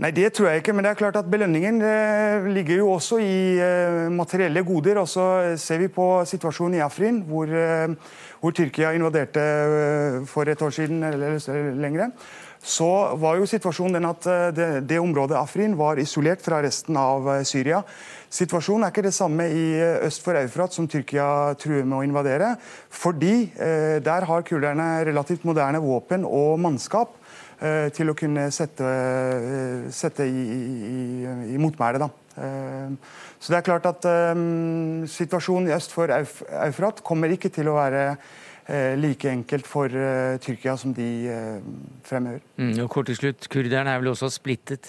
[0.00, 3.18] Nei, Det tror jeg ikke, men det er klart at belønningen eh, ligger jo også
[3.20, 4.96] i eh, materielle goder.
[4.96, 5.24] Og så
[5.60, 7.92] ser vi på situasjonen i Afrin, hvor, eh,
[8.40, 12.08] hvor Tyrkia invaderte eh, for et år siden eller, eller lengre.
[12.64, 12.88] Så
[13.20, 17.28] var jo situasjonen den at eh, det, det, området Afrin var isolert fra resten av
[17.34, 17.84] eh, Syria.
[18.32, 19.68] Situasjonen er ikke det samme i
[20.08, 22.54] øst for Eufrat, som Tyrkia truer med å invadere.
[22.88, 23.50] Fordi
[24.06, 27.19] der har kurderne relativt moderne våpen og mannskap Eh,
[27.92, 30.44] til å kunne sette, eh, sette i,
[30.88, 31.00] i,
[31.54, 32.00] i motmæle.
[32.00, 32.08] Da.
[33.40, 37.68] så det er klart at um, situasjonen i øst for Euf Eufrat kommer ikke til
[37.68, 41.58] å være uh, like enkelt for uh, Tyrkia som de uh,
[42.06, 42.40] fremhever.
[42.56, 44.88] Mm, og kort til slutt, Kurderne er vel også splittet?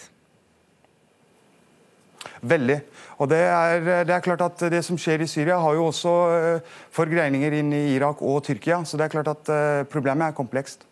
[2.42, 2.78] Veldig.
[3.20, 6.14] Og det er, det er, klart at det som skjer i Syria, har jo også
[6.94, 8.80] forgreininger inn i Irak og Tyrkia.
[8.86, 9.52] Så det er klart at
[9.92, 10.88] problemet er komplekst.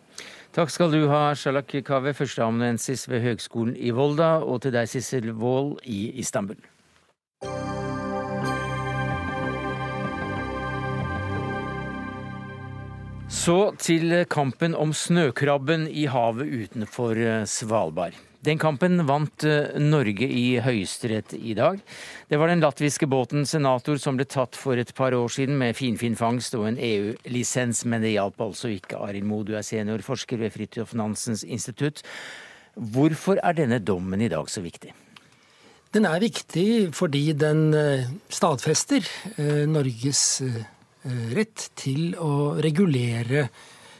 [0.59, 5.29] Takk skal du ha, Shalak Kaveh, førsteamanuensis ved Høgskolen i Volda, og til deg, Sissel
[5.31, 6.59] Wold i Istanbul.
[13.31, 18.19] Så til kampen om snøkrabben i havet utenfor eh, Svalbard.
[18.39, 21.81] Den kampen vant eh, Norge i Høyesterett i dag.
[22.31, 25.75] Det var den latviske båten Senator som ble tatt for et par år siden med
[25.75, 30.39] finfin fangst og en EU-lisens, men det hjalp altså ikke Arild Moe, du er seniorforsker
[30.39, 31.99] ved Fridtjof Nansens institutt.
[32.79, 34.93] Hvorfor er denne dommen i dag så viktig?
[35.91, 39.03] Den er viktig fordi den eh, stadfester
[39.35, 40.23] eh, Norges
[41.33, 43.45] rett til å regulere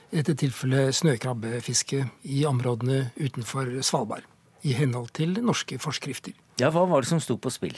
[0.10, 4.26] i dette tilfellet snøkrabbefiske i områdene utenfor Svalbard.
[4.66, 6.34] I henhold til norske forskrifter.
[6.60, 7.78] Ja, Hva var det som sto på spill?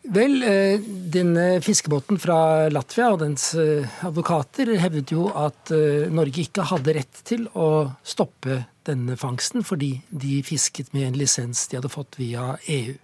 [0.00, 0.80] Vel, eh,
[1.12, 6.94] denne fiskebåten fra Latvia og dens eh, advokater hevdet jo at eh, Norge ikke hadde
[6.96, 12.16] rett til å stoppe denne fangsten fordi de fisket med en lisens de hadde fått
[12.16, 12.96] via EU.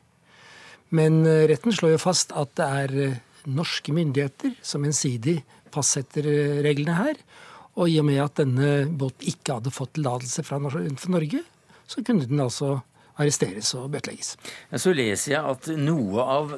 [0.96, 5.40] Men retten slår jo fast at det er norske myndigheter som ensidig
[5.74, 6.24] fastsetter
[6.64, 7.18] reglene her,
[7.76, 11.42] og i og med at denne båten ikke hadde fått tillatelse fra Norge,
[11.86, 12.78] så kunne den altså
[13.16, 14.34] arresteres og bøtelegges.
[14.76, 16.50] Så leser jeg at noe av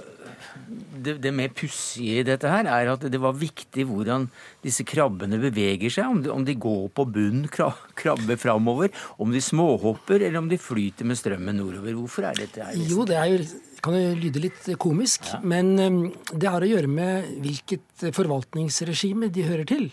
[0.99, 4.27] det, det mer pussige i dette her, er at det var viktig hvordan
[4.65, 6.11] disse krabbene beveger seg.
[6.11, 8.91] Om de, om de går på bunn, krabber framover,
[9.23, 11.95] om de småhopper, eller om de flyter med strømmen nordover.
[12.01, 12.79] Hvorfor er dette her?
[12.91, 13.45] Jo, det er jo,
[13.85, 15.39] kan jo lyde litt komisk, ja.
[15.47, 15.77] men
[16.35, 19.89] det har å gjøre med hvilket forvaltningsregime de hører til.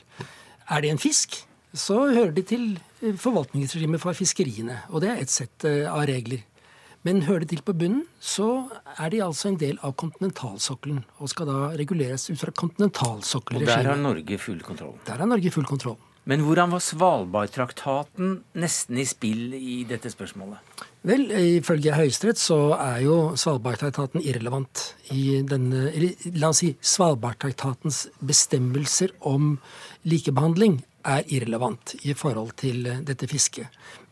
[0.70, 1.38] Er det en fisk,
[1.76, 2.66] så hører de til
[3.22, 4.80] forvaltningsregimet for fiskeriene.
[4.90, 6.42] Og det er et sett eh, av regler.
[7.06, 8.66] Men hører de til på bunnen, så
[8.98, 11.04] er de altså en del av kontinentalsokkelen.
[11.22, 13.76] Og skal da reguleres ut fra kontinentalsokkelregimet.
[13.78, 14.98] Og der har Norge full kontroll?
[15.06, 16.00] Der har Norge full kontroll.
[16.26, 20.58] Men hvordan var Svalbardtraktaten nesten i spill i dette spørsmålet?
[21.06, 21.28] Vel,
[21.60, 24.82] ifølge Høyesterett så er jo Svalbardtraktaten irrelevant
[25.14, 29.60] i denne eller La oss si Svalbardtraktatens bestemmelser om
[30.06, 33.68] likebehandling er irrelevant i forhold til dette fisket.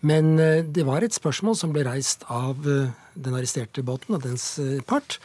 [0.06, 4.24] Men eh, det var et spørsmål som ble reist av eh, den arresterte båten og
[4.26, 5.20] dens eh, part,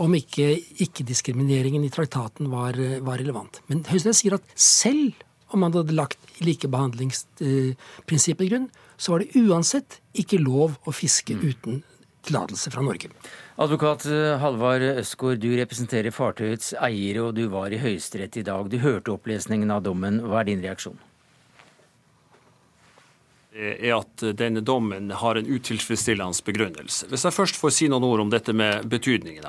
[0.00, 2.72] om ikke ikke-diskrimineringen i traktaten var,
[3.04, 3.60] var relevant.
[3.68, 5.12] Men Høyesterett sier at selv
[5.52, 11.36] om man hadde lagt likebehandlingsprinsippet i grunn, så var det uansett ikke lov å fiske
[11.36, 11.42] mm.
[11.44, 11.82] uten
[12.26, 13.12] tillatelse fra Norge.
[13.62, 18.70] Advokat eh, Halvard Østgaard, du representerer fartøyets eiere, og du var i Høyesterett i dag.
[18.72, 20.22] Du hørte opplesningen av dommen.
[20.26, 21.00] Hva er din reaksjon?
[23.52, 27.08] Er at denne dommen har en utilfredsstillende begrunnelse.
[27.10, 29.44] Hvis jeg først får si noen ord om dette med betydningen.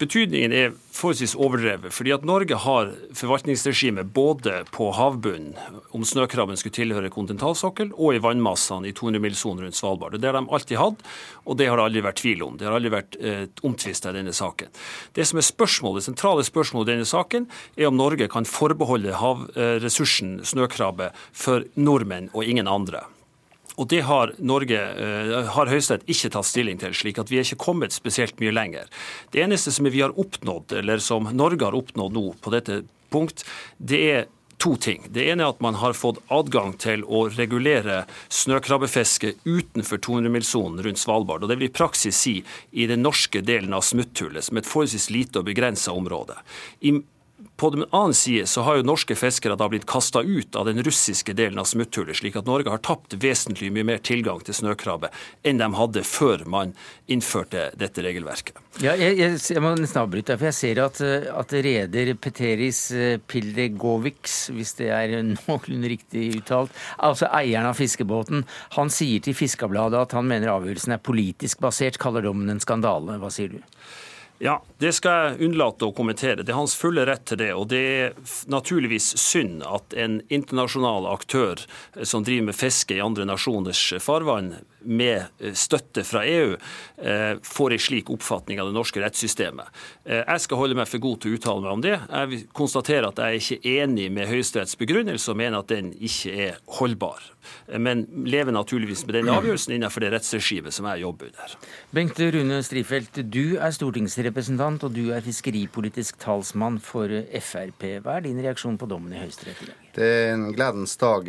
[0.00, 1.92] Betydningen er forholdsvis overdrevet.
[1.92, 5.54] fordi at Norge har forvaltningsregime både på havbunnen,
[5.92, 10.18] om snøkrabben skulle tilhøre kontinentalsokkel, og i vannmassene i 200-milssonen rundt Svalbard.
[10.20, 11.02] Det har de alltid hatt,
[11.44, 12.56] og det har det aldri vært tvil om.
[12.56, 14.72] Det har aldri vært eh, omtvista i denne saken.
[15.14, 19.14] Det som er spørsmålet, Det sentrale spørsmålet i denne saken er om Norge kan forbeholde
[19.16, 23.06] havressursen snøkrabbe for nordmenn og ingen andre.
[23.76, 27.46] Og Det har Norge, uh, har Høyesterett ikke tatt stilling til, slik at vi er
[27.46, 28.88] ikke kommet spesielt mye lenger.
[29.32, 33.44] Det eneste som vi har oppnådd, eller som Norge har oppnådd nå på dette punkt,
[33.78, 35.04] det er to ting.
[35.12, 41.00] Det ene er at man har fått adgang til å regulere snøkrabbefiske utenfor 200-milssonen rundt
[41.00, 41.44] Svalbard.
[41.44, 42.38] og Det vil i praksis si
[42.72, 46.38] i den norske delen av smutthullet, som er et forholdsvis lite og begrensa område.
[46.80, 46.96] I
[47.56, 50.82] på den annen side så har jo norske fiskere da blitt kasta ut av den
[50.84, 55.10] russiske delen av smutthullet, slik at Norge har tapt vesentlig mye mer tilgang til snøkrabbe
[55.46, 56.74] enn de hadde før man
[57.08, 58.60] innførte dette regelverket.
[58.84, 63.16] Ja, jeg, jeg, jeg må nesten avbryte, for jeg ser at, at reder Peteris eh,
[63.24, 65.16] Pildegovics, hvis det er
[65.46, 68.44] noenlunde riktig uttalt, altså eieren av fiskebåten,
[68.76, 73.16] han sier til Fiskabladet at han mener avgjørelsen er politisk basert, kaller dommen en skandale.
[73.22, 73.60] Hva sier du?
[74.38, 76.44] Ja, det skal jeg unnlate å kommentere.
[76.44, 77.52] Det er hans fulle rett til det.
[77.56, 78.16] Og det er
[78.52, 81.62] naturligvis synd at en internasjonal aktør
[82.02, 84.52] som driver med fiske i andre nasjoners farvann,
[84.86, 89.70] med eh, støtte fra EU eh, får en slik oppfatning av det norske rettssystemet.
[90.04, 91.94] Eh, jeg skal holde meg for god til å uttale meg om det.
[91.98, 96.34] Jeg konstaterer at jeg er ikke enig med Høyesteretts begrunnelse og mener at den ikke
[96.48, 97.32] er holdbar.
[97.78, 101.56] Men lever naturligvis med den avgjørelsen innenfor det rettsregimet som jeg jobber under.
[101.94, 107.88] Bengt Rune Strifeldt, du er stortingsrepresentant og du er fiskeripolitisk talsmann for Frp.
[108.02, 109.82] Hva er din reaksjon på dommen i Høyesterett i dag?
[109.96, 111.24] Det er en gledens dag.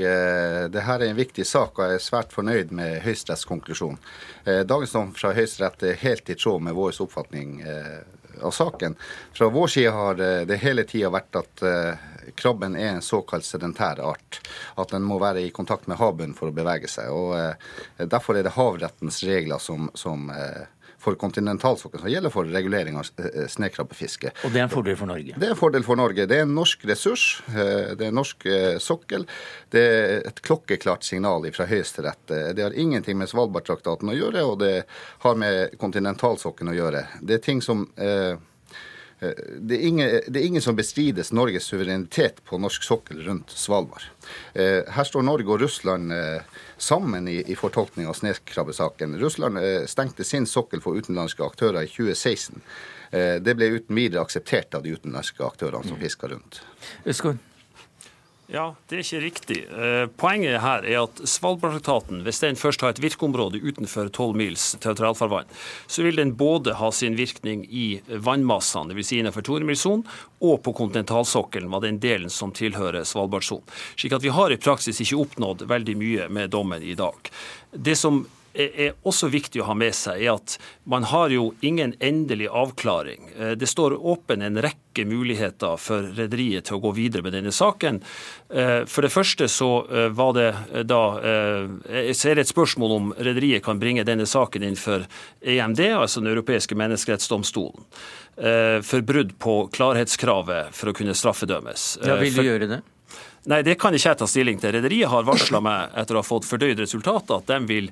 [0.74, 3.98] Dette er en viktig sak, og jeg er svært fornøyd med Høyesteretts konklusjon.
[4.44, 7.98] Eh, dagens dom fra Høyesterett er helt i tråd med vår oppfatning eh,
[8.44, 8.96] av saken.
[9.34, 12.08] Fra vår side har det hele tida vært at eh,
[12.38, 14.42] krabben er en såkalt sedentær art.
[14.76, 17.10] At den må være i kontakt med havbunnen for å bevege seg.
[17.10, 20.28] og Derfor er det havrettens regler som, som
[21.08, 24.34] for kontinentalsokkelen som gjelder for regulering av eh, snøkrabbefiske.
[24.44, 25.38] Og det er en fordel for Norge?
[25.40, 26.26] Det er en fordel for Norge.
[26.28, 27.28] Det er en norsk ressurs.
[27.54, 29.24] Eh, det er en norsk eh, sokkel.
[29.72, 32.26] Det er et klokkeklart signal fra Høyesterett.
[32.28, 34.74] Det har ingenting med Svalbardtraktaten å gjøre, og det
[35.24, 37.08] har med kontinentalsokkelen å gjøre.
[37.22, 37.88] Det er ting som
[39.18, 44.06] det er, ingen, det er, ingen, som bestrides Norges suverenitet på norsk sokkel rundt Svalbard.
[44.54, 46.14] Her står Norge og Russland
[46.78, 49.18] sammen i, i fortolkning av snøkrabbesaken.
[49.20, 52.62] Russland eh, stengte sin sokkel for utenlandske aktører i 2016.
[53.12, 56.04] Eh, det ble uten videre akseptert av de utenlandske aktørene som mm.
[56.06, 56.62] fiska rundt.
[57.06, 57.42] Østgård.
[58.48, 59.58] Ja, det er ikke riktig.
[59.68, 64.70] Eh, poenget her er at Svalbardtraktaten, hvis den først har et virkeområde utenfor 12 mils
[64.80, 65.52] territorialfarvann,
[65.92, 69.10] så vil den både ha sin virkning i vannmassene, dvs.
[69.10, 70.06] Si innenfor 200-milssonen,
[70.48, 73.68] og på kontinentalsokkelen, var den delen som tilhører Svalbardsonen.
[74.00, 77.32] Slik at vi har i praksis ikke oppnådd veldig mye med dommen i dag.
[77.76, 78.24] Det som
[78.58, 80.58] er også viktig å ha med seg, er at
[80.90, 83.30] man har jo ingen endelig avklaring.
[83.38, 87.54] Eh, det står åpen en rekke muligheter for rederiet til å gå videre med denne
[87.54, 88.02] saken.
[88.50, 90.50] Eh, for det første så eh, var det
[90.90, 95.06] da så er det et spørsmål om rederiet kan bringe denne saken inn for
[95.42, 97.86] EMD, altså Den europeiske menneskerettsdomstolen,
[98.86, 101.88] for brudd på klarhetskravet for å kunne straffedømmes.
[102.06, 102.80] Ja, Vil du for, gjøre det?
[103.48, 104.74] Nei, det kan ikke jeg ta stilling til.
[104.76, 107.86] Rederiet har varsla meg etter å ha fått fordøyd resultatet at de vil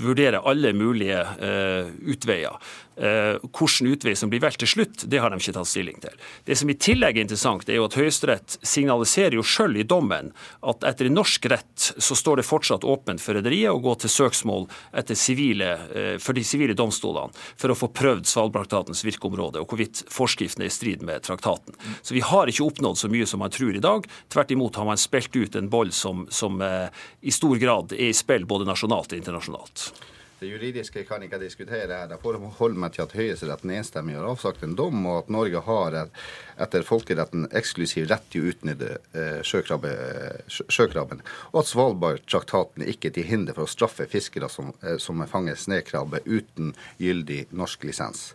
[0.00, 2.56] vurdere alle mulige uh, utveier.
[2.92, 6.16] Uh, hvilken utvei som blir valgt til slutt, det har de ikke tatt stilling til.
[6.48, 10.30] Det som i tillegg er interessant, er jo at Høyesterett signaliserer jo sjøl i dommen
[10.68, 14.68] at etter norsk rett så står det fortsatt åpent for rederiet å gå til søksmål
[15.12, 20.64] civile, uh, for de sivile domstolene for å få prøvd Svalbardtraktatens virkeområde, og hvorvidt forskriften
[20.64, 21.76] er i strid med traktaten.
[22.00, 24.08] Så vi har ikke oppnådd så mye som man tror i dag.
[24.32, 26.88] Tvert imot har man spilt ut en boll som, som eh,
[27.20, 29.90] i stor grad er i spill både nasjonalt og internasjonalt.
[30.42, 32.08] Det juridiske kan ikke diskutere her.
[32.10, 35.96] Jeg forholder meg til at Høyesterett enstemmig har avsagt en dom, og at Norge har
[36.64, 39.92] etter folkeretten eksklusiv rett til å utnytte eh, sjøkrabbe,
[40.50, 45.22] sjøkrabben, og at Svalbardtraktaten ikke er til hinder for å straffe fiskere som, eh, som
[45.30, 48.32] fanger snøkrabbe uten gyldig norsk lisens.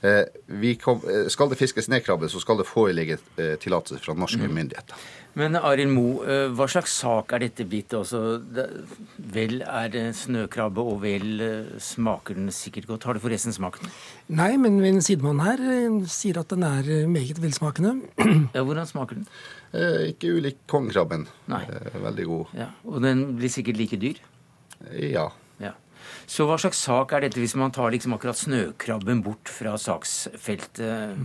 [0.00, 4.40] Eh, kom, eh, skal det fiskes nedkrabbe, så skal det foreligge eh, tillatelse fra norske
[4.40, 4.54] mm.
[4.56, 5.02] myndigheter.
[5.38, 7.92] Men Arild Moe, eh, hva slags sak er dette blitt?
[7.94, 8.40] Også,
[9.34, 11.44] vel er det snøkrabbe, og vel
[11.82, 13.04] smaker den sikkert godt.
[13.08, 13.92] Har det forresten smakt den?
[14.40, 15.60] Nei, men min sidemann her
[16.10, 17.98] sier at den er meget velsmakende.
[18.56, 19.28] Ja, Hvordan smaker den?
[19.76, 21.28] Eh, ikke ulik kongekrabben.
[21.46, 22.56] veldig god.
[22.56, 24.18] Ja, og den blir sikkert like dyr?
[24.96, 25.28] Ja.
[26.30, 31.18] Så hva slags sak er dette, hvis man tar liksom akkurat snøkrabben bort fra saksfeltet?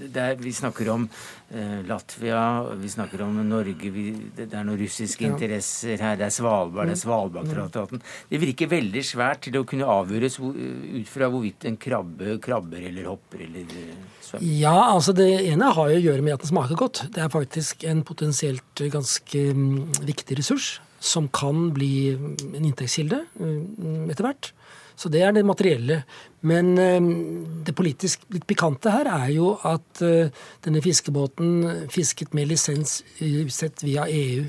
[0.00, 1.06] Er, vi snakker om
[1.54, 2.42] eh, Latvia,
[2.80, 4.04] vi snakker om Norge, vi,
[4.36, 5.32] det, er noen russiske ja.
[5.32, 7.02] interesser her, det er Svalbard, det er mm.
[7.02, 8.04] Svalbardtraktaten.
[8.30, 13.10] Det virker veldig svært til å kunne avgjøres ut fra hvorvidt en krabbe krabber eller
[13.10, 14.48] hopper eller eh, svømmer.
[14.62, 17.04] Ja, altså det ene har jo å gjøre med at den smaker godt.
[17.12, 24.10] Det er faktisk en potensielt ganske mm, viktig ressurs som kan bli en inntektskilde mm,
[24.12, 24.52] etter hvert.
[24.96, 26.02] Så det er det materielle.
[26.48, 32.50] Men mm, det politisk litt pikante her er jo at uh, denne fiskebåten fisket med
[32.50, 34.44] lisens utsett via EU.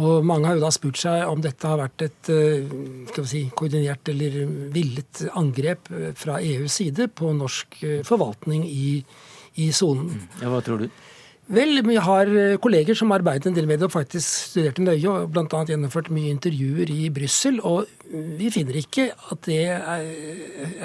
[0.00, 2.28] Og mange har jo da spurt seg om dette har vært et
[3.26, 4.36] si, koordinert eller
[4.70, 7.74] villet angrep fra EUs side på norsk
[8.06, 10.28] forvaltning i sonen.
[10.38, 10.86] Ja, hva tror du?
[11.50, 14.84] Vel, vi har eh, kolleger som arbeidet en del med det og faktisk studert det
[14.86, 15.62] nøye og bl.a.
[15.66, 17.58] gjennomført mye intervjuer i Brussel.
[17.66, 17.88] Og
[18.38, 20.04] vi finner ikke at det er,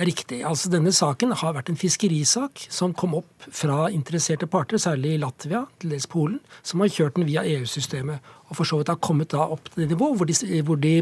[0.10, 0.40] riktig.
[0.42, 5.22] Altså Denne saken har vært en fiskerisak som kom opp fra interesserte parter, særlig i
[5.22, 8.34] Latvia, til dels Polen, som har kjørt den via EU-systemet.
[8.50, 10.34] Og for så vidt har kommet da opp til det nivå hvor
[10.66, 10.96] hvor de,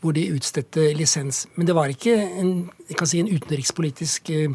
[0.00, 1.48] hvor de utstedte lisens.
[1.56, 2.70] Men det var ikke en,
[3.02, 4.50] si, en utenrikspolitisk eh,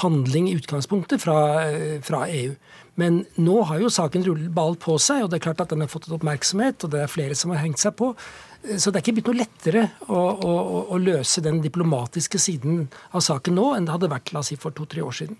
[0.00, 2.56] handling i utgangspunktet fra, eh, fra EU.
[2.98, 5.84] Men nå har jo saken rullet ball på seg, og det er klart at den
[5.84, 8.12] har fått et oppmerksomhet, og det er flere som har hengt seg på.
[8.76, 10.56] Så det er ikke blitt noe lettere å, å,
[10.92, 14.58] å løse den diplomatiske siden av saken nå enn det hadde vært la oss si,
[14.60, 15.38] for to-tre år siden.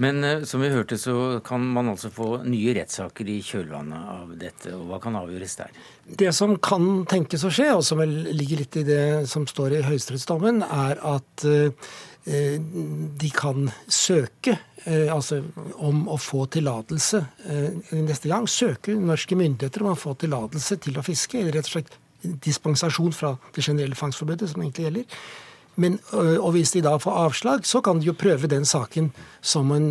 [0.00, 4.30] Men uh, som vi hørte, så kan man altså få nye rettssaker i kjølvannet av
[4.40, 4.72] dette.
[4.76, 5.82] og Hva kan avgjøres der?
[6.22, 9.78] Det som kan tenkes å skje, og som vel ligger litt i det som står
[9.78, 11.92] i høyesterettsdommen, er at uh,
[12.24, 14.54] de kan søke
[14.84, 15.38] Eh, altså
[15.78, 18.48] om å få tillatelse eh, neste gang.
[18.50, 21.94] Søke norske myndigheter om å få tillatelse til å fiske, eller rett og slett
[22.42, 25.22] dispensasjon fra det generelle fangstforbudet som egentlig gjelder.
[25.82, 29.08] Men, og hvis de da får avslag, så kan de jo prøve den saken
[29.40, 29.86] som en,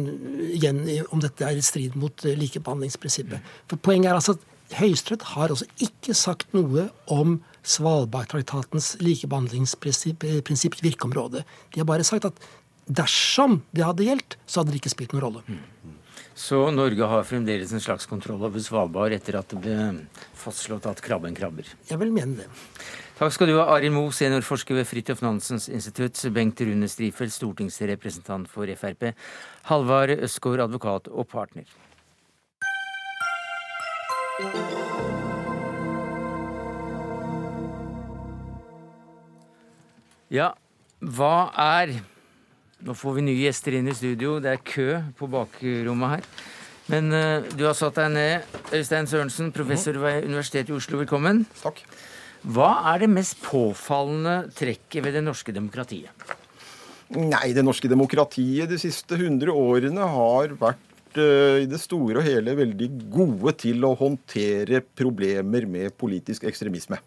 [0.51, 3.41] igjen, om dette er i strid mot likebehandlingsprinsippet.
[3.71, 11.45] For Poenget er altså at Høyesterett har altså ikke sagt noe om Svalbardtraktatens likebehandlingsprinsipp virkeområde.
[11.73, 12.41] De har bare sagt at
[12.89, 15.43] dersom det hadde gjeldt, så hadde det ikke spilt noen rolle.
[15.47, 15.97] Mm.
[16.41, 19.75] Så Norge har fremdeles en slags kontroll over Svalbard etter at det ble
[20.37, 21.67] fastslått at krabben krabber?
[21.89, 22.47] Jeg vil mene det.
[23.19, 28.49] Takk skal du ha, Arild Moe, seniorforsker ved Fridtjof Nansens institutt, Bengt Rune Strifeldt, stortingsrepresentant
[28.49, 29.11] for Frp,
[29.69, 31.67] Halvard Østgaard, advokat og partner.
[40.31, 40.53] Ja,
[41.03, 41.97] hva er
[42.81, 44.39] nå får vi nye gjester inn i studio.
[44.41, 44.87] Det er kø
[45.19, 46.23] på bakrommet her.
[46.89, 48.55] Men uh, du har satt deg ned.
[48.73, 51.43] Øystein Sørensen, professor ved Universitetet i Oslo, velkommen.
[51.61, 51.83] Takk.
[52.41, 56.25] Hva er det mest påfallende trekket ved det norske demokratiet?
[57.13, 62.25] Nei, det norske demokratiet de siste 100 årene har vært uh, i det store og
[62.25, 66.97] hele veldig gode til å håndtere problemer med politisk ekstremisme.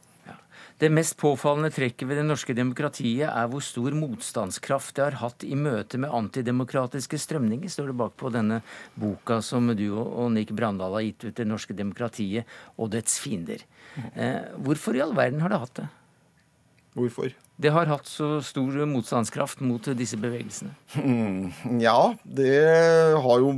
[0.78, 5.44] Det mest påfallende trekket ved det norske demokratiet er hvor stor motstandskraft det har hatt
[5.46, 8.58] i møte med antidemokratiske strømninger, står det bak på denne
[8.98, 12.44] boka som du og Nick Brandal har gitt ut, 'Det norske demokratiet
[12.76, 13.62] og dets fiender'.
[14.16, 15.88] Eh, hvorfor i all verden har det hatt det?
[16.94, 17.30] Hvorfor?
[17.54, 20.72] Det har hatt så stor motstandskraft mot disse bevegelsene?
[20.98, 22.56] Mm, ja, det
[23.22, 23.54] har jo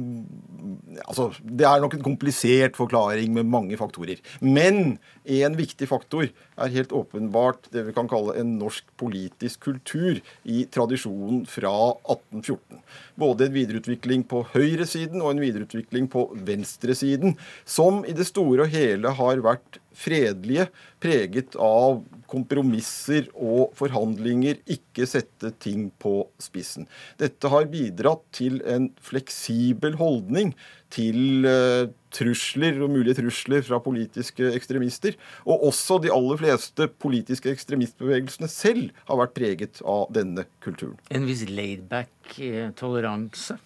[1.06, 4.18] Altså, det er nok en komplisert forklaring med mange faktorer.
[4.40, 10.18] Men en viktig faktor er helt åpenbart det vi kan kalle en norsk politisk kultur
[10.48, 11.72] i tradisjonen fra
[12.08, 12.80] 1814.
[13.20, 17.36] Både en videreutvikling på høyresiden og en videreutvikling på venstresiden,
[17.68, 20.68] som i det store og hele har vært fredelige,
[21.00, 26.86] preget av kompromisser og forhandlinger, ikke sette ting på spissen.
[27.18, 30.54] Dette har bidratt til en fleksibel holdning
[30.92, 35.16] til uh, trusler og mulige trusler fra politiske ekstremister.
[35.44, 40.98] Og også de aller fleste politiske ekstremistbevegelsene selv har vært preget av denne kulturen.
[41.10, 43.58] En viss laidback eh, toleranse?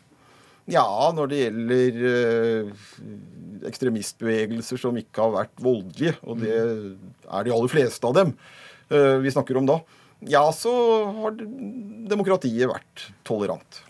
[0.71, 2.91] Ja, når det gjelder uh,
[3.71, 8.35] ekstremistbevegelser som ikke har vært voldelige, og det er de aller fleste av dem
[8.93, 9.81] uh, vi snakker om da,
[10.29, 10.73] ja, så
[11.23, 11.39] har
[12.11, 13.85] demokratiet vært tolerant.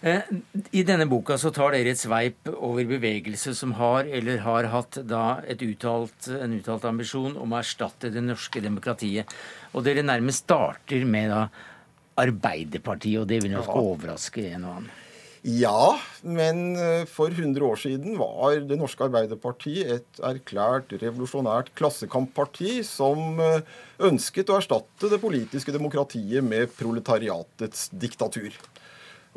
[0.00, 0.22] Eh,
[0.70, 5.00] I denne boka så tar dere et sveip over bevegelse som har eller har hatt
[5.10, 9.26] da uttalt, en uttalt ambisjon om å erstatte det norske demokratiet.
[9.74, 11.48] Og dere nærmest starter med da
[12.18, 13.82] Arbeiderpartiet, og det vil nok ja.
[13.82, 14.94] overraske en og annen.
[15.46, 22.80] Ja, men eh, for 100 år siden var Det norske Arbeiderpartiet et erklært revolusjonært klassekampparti
[22.86, 23.62] som eh,
[24.08, 28.50] ønsket å erstatte det politiske demokratiet med proletariatets diktatur.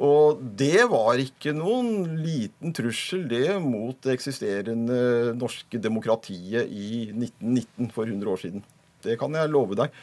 [0.01, 7.91] Og det var ikke noen liten trussel, det, mot det eksisterende norske demokratiet i 1919,
[7.93, 8.65] for 100 år siden.
[9.05, 9.93] Det kan jeg love deg.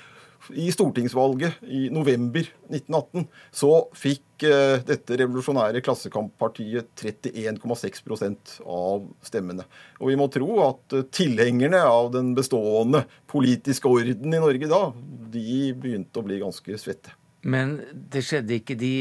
[0.55, 9.67] I stortingsvalget i november 1918 så fikk uh, dette revolusjonære klassekamppartiet 31,6% av stemmene.
[10.01, 14.83] Og vi må tro at uh, tilhengerne av den bestående politiske orden i Norge da,
[15.29, 17.17] de begynte å bli ganske svette.
[17.47, 18.95] Men det skjedde ikke de,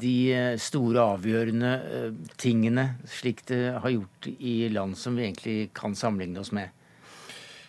[0.00, 0.14] de,
[0.62, 2.06] store, avgjørende eh,
[2.40, 2.86] tingene,
[3.18, 6.72] slik det har gjort i land som vi egentlig kan sammenligne oss med?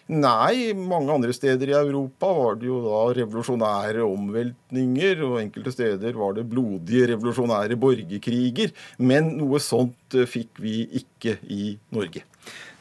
[0.08, 6.16] Nei, mange andre steder i Europa var det jo da revolusjonære omveltninger, og enkelte steder
[6.16, 8.72] var det blodige revolusjonære borgerkriger.
[9.04, 12.24] Men noe sånt eh, fikk vi ikke i Norge.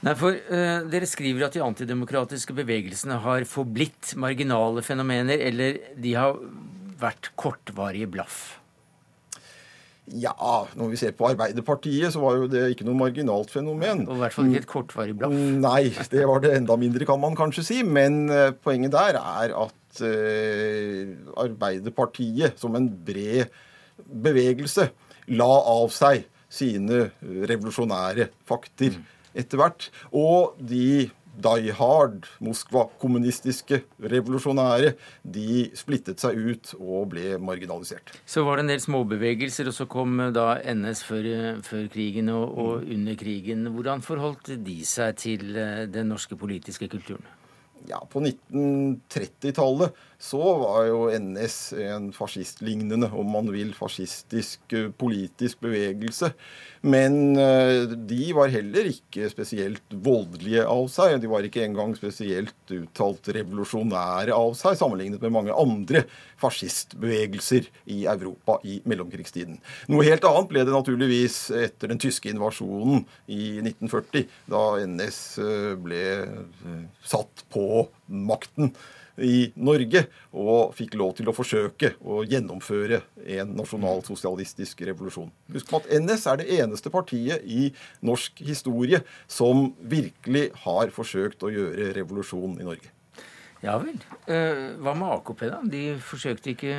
[0.06, 6.14] Nei, for uh, Dere skriver at de antidemokratiske bevegelsene har forblitt marginale fenomener, eller de
[6.14, 6.38] har
[7.00, 8.60] vært kortvarige blaff?
[10.06, 10.36] Ja,
[10.78, 14.04] når vi ser på Arbeiderpartiet, så var jo det ikke noe marginalt fenomen.
[14.06, 15.34] Og i hvert fall ikke et kortvarig blaff?
[15.34, 17.80] Mm, nei, det var det enda mindre, kan man kanskje si.
[17.82, 21.10] Men uh, poenget der er at uh,
[21.42, 23.50] Arbeiderpartiet, som en bred
[24.06, 24.86] bevegelse,
[25.34, 27.08] la av seg sine
[27.50, 29.04] revolusjonære fakter mm.
[29.42, 29.90] etter hvert.
[30.14, 38.14] Og de Die Hard, Moskva-kommunistiske revolusjonære, de splittet seg ut og ble marginalisert.
[38.24, 41.88] Så var det en del småbevegelser, og så kom eh, da NS før, eh, før
[41.92, 42.92] krigen og, og mm.
[42.96, 43.66] under krigen.
[43.74, 47.26] Hvordan forholdt de seg til eh, den norske politiske kulturen?
[47.86, 56.30] Ja, På 1930-tallet så var jo NS en fascistlignende, om man vil, fascistisk politisk bevegelse.
[56.86, 61.18] Men eh, de var heller ikke spesielt voldelige av seg.
[61.20, 66.04] De var ikke engang spesielt uttalt revolusjonære av seg, sammenlignet med mange andre
[66.40, 69.60] fascistbevegelser i Europa i mellomkrigstiden.
[69.92, 75.72] Noe helt annet ble det naturligvis etter den tyske invasjonen i 1940, da NS eh,
[75.80, 78.72] ble eh, satt på makten
[79.22, 80.06] i Norge,
[80.36, 83.00] og fikk lov til å forsøke å gjennomføre
[83.36, 85.30] en nasjonalsosialistisk revolusjon.
[85.54, 87.70] Husk på at NS er det eneste partiet i
[88.04, 92.92] norsk historie som virkelig har forsøkt å gjøre revolusjon i Norge.
[93.64, 93.96] Ja vel.
[94.28, 95.60] Eh, hva med AKP, da?
[95.64, 96.74] De forsøkte ikke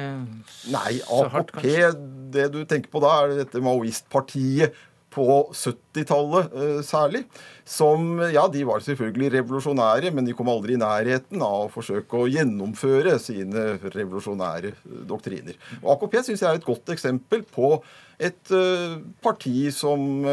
[0.71, 1.89] Nei, så hardt, kanskje?
[1.89, 4.77] AKP, det du tenker på da, er dette maoistpartiet
[5.17, 7.23] på 70-tallet eh, særlig.
[7.67, 12.21] Som ja, de var selvfølgelig revolusjonære, men de kom aldri i nærheten av å forsøke
[12.21, 15.57] å gjennomføre sine revolusjonære eh, doktriner.
[15.81, 17.77] Og AKP syns jeg er et godt eksempel på
[18.17, 20.23] et uh, parti som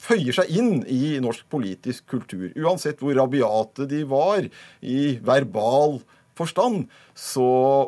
[0.00, 2.48] føyer seg inn i norsk politisk kultur.
[2.56, 4.46] Uansett hvor rabiate de var
[4.80, 5.98] i verbal
[6.36, 7.46] forstand, så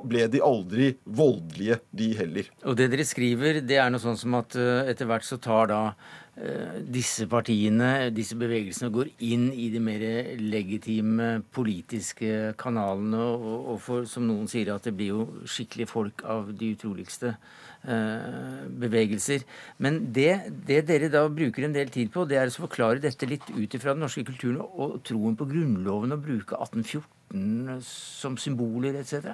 [0.09, 2.49] ble de aldri voldelige, de heller.
[2.65, 5.71] Og det dere skriver, det er noe sånn som at uh, etter hvert så tar
[5.73, 10.05] da uh, disse partiene, disse bevegelsene, går inn i de mer
[10.41, 16.25] legitime politiske kanalene, og, og for, som noen sier, at det blir jo skikkelig folk
[16.29, 17.37] av de utroligste
[17.83, 19.45] bevegelser.
[19.79, 20.33] Men det,
[20.67, 23.77] det, dere da bruker en del tid på, det er å forklare dette litt ut
[23.79, 29.33] ifra den norske kulturen og troen på Grunnloven, og bruke 1814 som symboler etc.?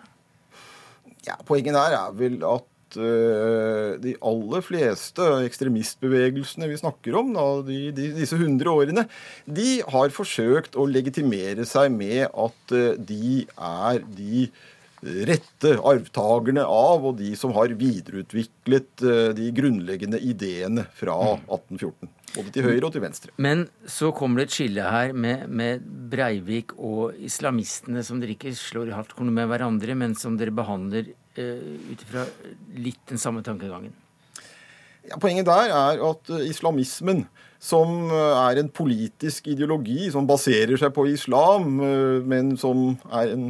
[1.25, 7.47] Ja, Poenget der er vel at uh, de aller fleste ekstremistbevegelsene vi snakker om, da,
[7.67, 9.07] de, de, disse 100 årene,
[9.47, 14.49] de har forsøkt å legitimere seg med at uh, de er de
[15.05, 22.09] rette arvtakerne av, og de som har videreutviklet uh, de grunnleggende ideene fra 1814.
[22.09, 22.13] Mm.
[22.35, 23.35] Både til høyre og til venstre.
[23.39, 28.55] Men så kommer det et skille her med, med Breivik og islamistene, som dere ikke
[28.59, 32.27] slår i hardkorn med hverandre, men som dere behandler uh, ut ifra
[32.75, 33.95] litt den samme tankegangen.
[35.05, 37.27] Ja, poenget der er at uh, islamismen,
[37.65, 41.79] som er en politisk ideologi som baserer seg på islam,
[42.29, 43.47] men som er en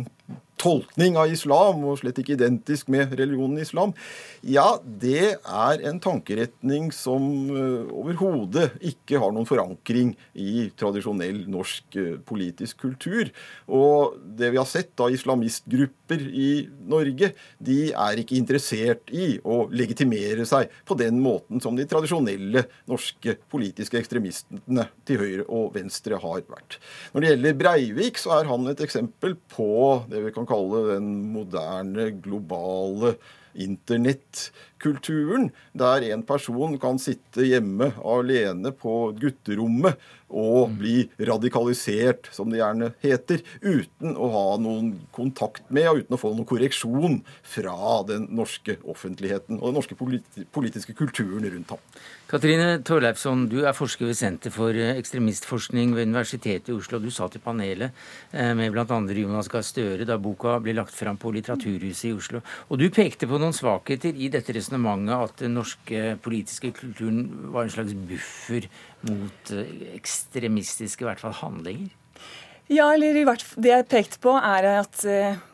[0.61, 3.95] tolkning av islam, og slett ikke identisk med religionen islam,
[4.47, 11.99] ja, det er en tankeretning som uh, overhodet ikke har noen forankring i tradisjonell norsk
[11.99, 13.33] uh, politisk kultur.
[13.67, 16.51] Og det vi har sett av islamistgrupper i
[16.91, 22.67] Norge, de er ikke interessert i å legitimere seg på den måten som de tradisjonelle
[22.91, 26.79] norske politiske ekstremistene til høyre og venstre har vært.
[27.13, 29.71] Når det gjelder Breivik, så er han et eksempel på
[30.11, 30.54] det vi kan kalle
[30.91, 33.17] den moderne, globale
[33.55, 40.01] internettkulturen, der en person kan sitte hjemme alene på gutterommet
[40.35, 40.79] og mm.
[40.81, 40.97] bli
[41.31, 46.33] radikalisert, som det gjerne heter, uten å ha noen kontakt med og uten å få
[46.35, 47.21] noen korreksjon
[47.55, 51.83] fra den norske offentligheten og den norske politiske kulturen rundt ham.
[52.35, 56.99] Katrine Torleifsson, du er forsker ved Senter for ekstremistforskning ved Universitetet i Oslo.
[56.99, 57.93] Du sa til panelet
[58.35, 58.97] eh, med bl.a.
[59.15, 62.41] Jonas Gahr Støre da boka ble lagt fram på Litteraturhuset i Oslo.
[62.67, 67.23] Og du pekte på noen svakheter i dette resonnementet at den norske politiske kulturen
[67.55, 68.67] var en slags buffer
[69.07, 71.95] mot eh, ekstremistiske, i hvert fall, handlinger?
[72.67, 75.07] Ja, eller i hvert fall, Det jeg pekte på, er at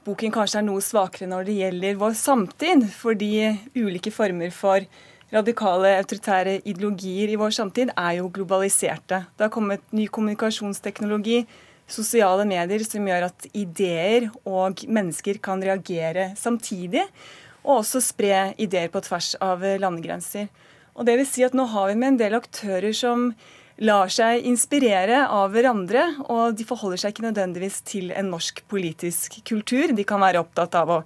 [0.09, 2.89] boken kanskje er noe svakere når det gjelder vår samtid.
[3.03, 3.33] Fordi
[3.77, 4.89] ulike former for
[5.31, 9.25] radikale autoritære ideologier i vår samtid er jo globaliserte.
[9.37, 11.45] Det har kommet ny kommunikasjonsteknologi,
[11.91, 17.07] sosiale medier, som gjør at ideer og mennesker kan reagere samtidig.
[17.63, 20.49] Og også spre ideer på tvers av landegrenser.
[20.97, 23.31] Og det vil si at nå har vi med en del aktører som
[23.81, 29.39] lar seg inspirere av hverandre, og de forholder seg ikke nødvendigvis til en norsk politisk
[29.49, 29.95] kultur.
[29.97, 30.99] De kan være opptatt av å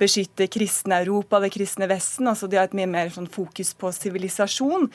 [0.00, 2.28] beskytte kristne Europa, det kristne Vesten.
[2.28, 4.88] altså De har et mye mer sånn fokus på sivilisasjon.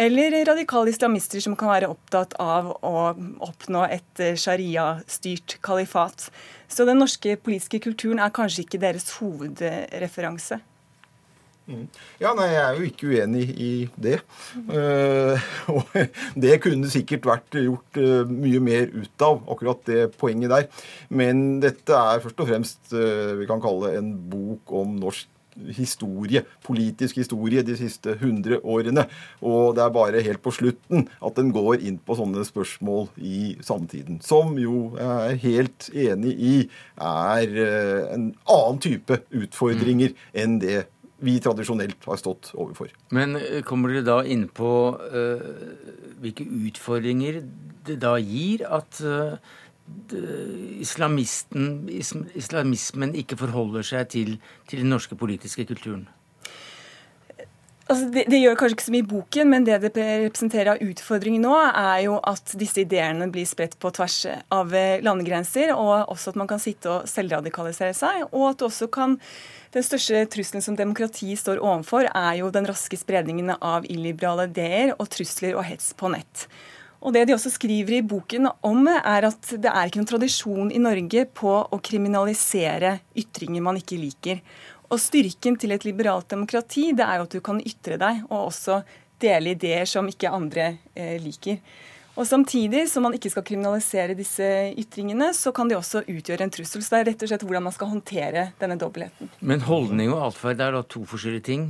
[0.00, 2.96] Eller radikale islamister som kan være opptatt av å
[3.44, 6.30] oppnå et sharia-styrt kalifat.
[6.72, 10.62] Så den norske politiske kulturen er kanskje ikke deres hovedreferanse.
[11.66, 11.84] Mm.
[12.18, 14.18] Ja, nei, Jeg er jo ikke uenig i det.
[14.66, 15.38] Uh,
[15.76, 15.92] og
[16.34, 20.88] det kunne sikkert vært gjort uh, mye mer ut av, akkurat det poenget der.
[21.14, 25.28] Men dette er først og fremst uh, vi kan kalle en bok om norsk
[25.76, 29.04] historie, politisk historie de siste 100 årene.
[29.44, 33.52] Og det er bare helt på slutten at den går inn på sånne spørsmål i
[33.60, 34.22] samtiden.
[34.24, 36.54] Som jo jeg er helt enig i
[36.96, 37.52] er
[38.16, 40.24] en annen type utfordringer mm.
[40.42, 40.86] enn det
[41.22, 42.88] vi tradisjonelt har stått overfor.
[43.14, 45.40] Men eh, kommer dere da inn på uh,
[46.22, 47.42] hvilke utfordringer
[47.86, 49.36] det da gir at uh,
[50.82, 54.30] islamismen ikke forholder seg til,
[54.70, 56.04] til, den norske politiske kulturen?
[57.90, 60.82] Altså, det, det, gjør kanskje ikke så mye i boken, men det det representerer av
[60.86, 64.18] utfordringer nå, er jo at disse ideene blir spredt på tvers
[64.54, 64.66] av
[65.04, 69.10] landegrenser, og også at man kan sitte og selvradikalisere seg, og at det også kan
[69.72, 74.92] den største trusselen som demokrati står overfor, er jo den raske spredningen av illiberale ideer
[74.98, 76.46] og trusler og hets på nett.
[77.02, 80.68] Og Det de også skriver i boken om, er at det er ikke noen tradisjon
[80.70, 84.42] i Norge på å kriminalisere ytringer man ikke liker.
[84.92, 88.52] Og Styrken til et liberalt demokrati det er jo at du kan ytre deg, og
[88.52, 88.82] også
[89.22, 91.58] dele ideer som ikke andre eh, liker.
[92.12, 94.44] Og Samtidig som man ikke skal kriminalisere disse
[94.76, 96.82] ytringene, så kan de også utgjøre en trussel.
[96.84, 99.30] Så det er rett og slett hvordan man skal håndtere denne dobbeltheten.
[99.40, 101.64] Men holdning og atferd er da to forskjellige ting,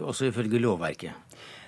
[0.00, 1.14] også ifølge lovverket?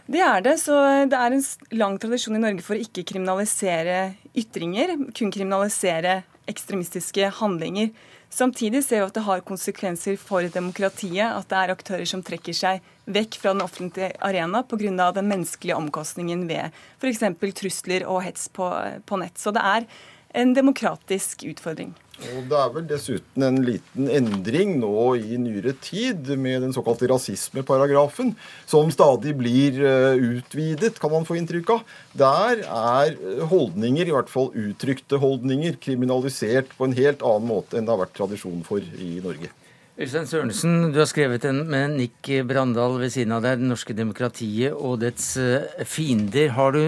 [0.08, 0.56] Det er det.
[0.58, 1.44] så Det er en
[1.78, 7.92] lang tradisjon i Norge for å ikke kriminalisere ytringer, kun kriminalisere ekstremistiske handlinger.
[8.30, 12.56] Samtidig ser vi at det har konsekvenser for demokratiet at det er aktører som trekker
[12.56, 15.12] seg vekk fra den offentlige arena pga.
[15.12, 16.70] den menneskelige omkostningen ved
[17.00, 17.24] f.eks.
[17.54, 18.68] trusler og hets på,
[19.06, 19.38] på nett.
[19.38, 19.88] Så det er
[20.34, 21.94] en demokratisk utfordring.
[22.18, 27.06] Og Det er vel dessuten en liten endring nå i nyere tid med den såkalte
[27.12, 28.32] rasismeparagrafen,
[28.66, 31.84] som stadig blir eh, utvidet, kan man få inntrykk av.
[32.18, 33.14] Der er
[33.52, 38.02] holdninger, i hvert fall uttrykte holdninger, kriminalisert på en helt annen måte enn det har
[38.02, 39.52] vært tradisjon for i Norge.
[39.98, 43.94] Øystein Sørensen, du har skrevet en med Nick Brandal ved siden av deg, 'Det norske
[43.94, 46.50] demokratiet og dets eh, fiender'.
[46.50, 46.82] Har du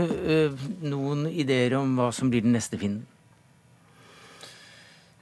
[0.82, 3.06] noen ideer om hva som blir den neste fienden?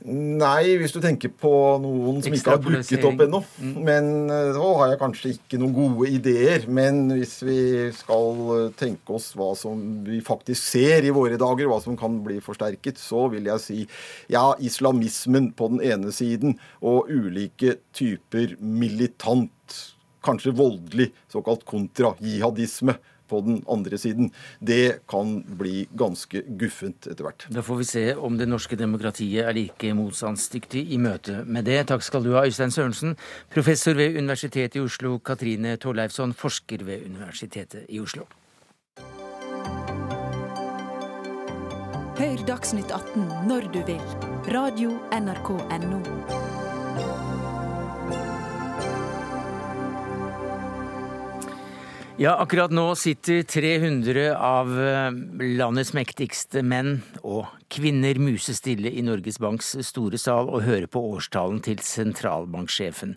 [0.08, 1.50] Nei, hvis du tenker på
[1.82, 3.40] noen som ikke har dukket opp ennå.
[3.60, 3.74] Mm.
[3.84, 6.64] Men eh, da har jeg kanskje ikke noen gode ideer.
[6.72, 7.58] Men hvis vi
[7.96, 12.20] skal eh, tenke oss hva som vi faktisk ser i våre dager, hva som kan
[12.24, 13.78] bli forsterket, så vil jeg si
[14.32, 19.78] ja, islamismen på den ene siden og ulike typer militant,
[20.24, 22.96] kanskje voldelig såkalt kontra-jihadisme
[23.28, 24.32] på den andre siden.
[24.60, 27.46] Det kan bli ganske guffent etter hvert.
[27.52, 31.80] Da får vi se om det norske demokratiet er like motstandsdyktig i møte med det.
[31.92, 33.16] Takk skal du ha, Øystein Sørensen,
[33.52, 38.28] professor ved Universitetet i Oslo, Katrine Torleifsson, forsker ved Universitetet i Oslo.
[42.18, 44.02] Hør Dagsnytt 18 når du vil.
[44.50, 46.47] Radio NRK Radio.nrk.no.
[52.18, 55.12] Ja, akkurat nå sitter 300 av eh,
[55.54, 61.62] landets mektigste menn og kvinner musestille i Norges Banks store sal og hører på årstalen
[61.62, 63.14] til sentralbanksjefen.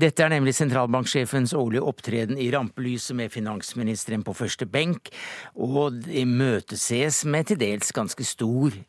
[0.00, 5.12] Dette er nemlig sentralbanksjefens årlige opptreden i rampelyset med finansministeren på første benk,
[5.52, 8.80] og imøteses møteses med til dels ganske stor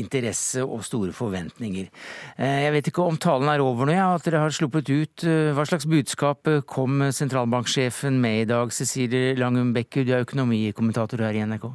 [0.00, 1.90] interesse og store forventninger.
[2.38, 5.26] Eh, jeg vet ikke om talen er over nå, ja, at dere har sluppet ut.
[5.26, 10.26] Eh, hva slags budskap eh, kom sentralbanksjefen med i dag, Cecilie Langum Bekku, du er
[10.26, 11.70] økonomikommentator her i NRK?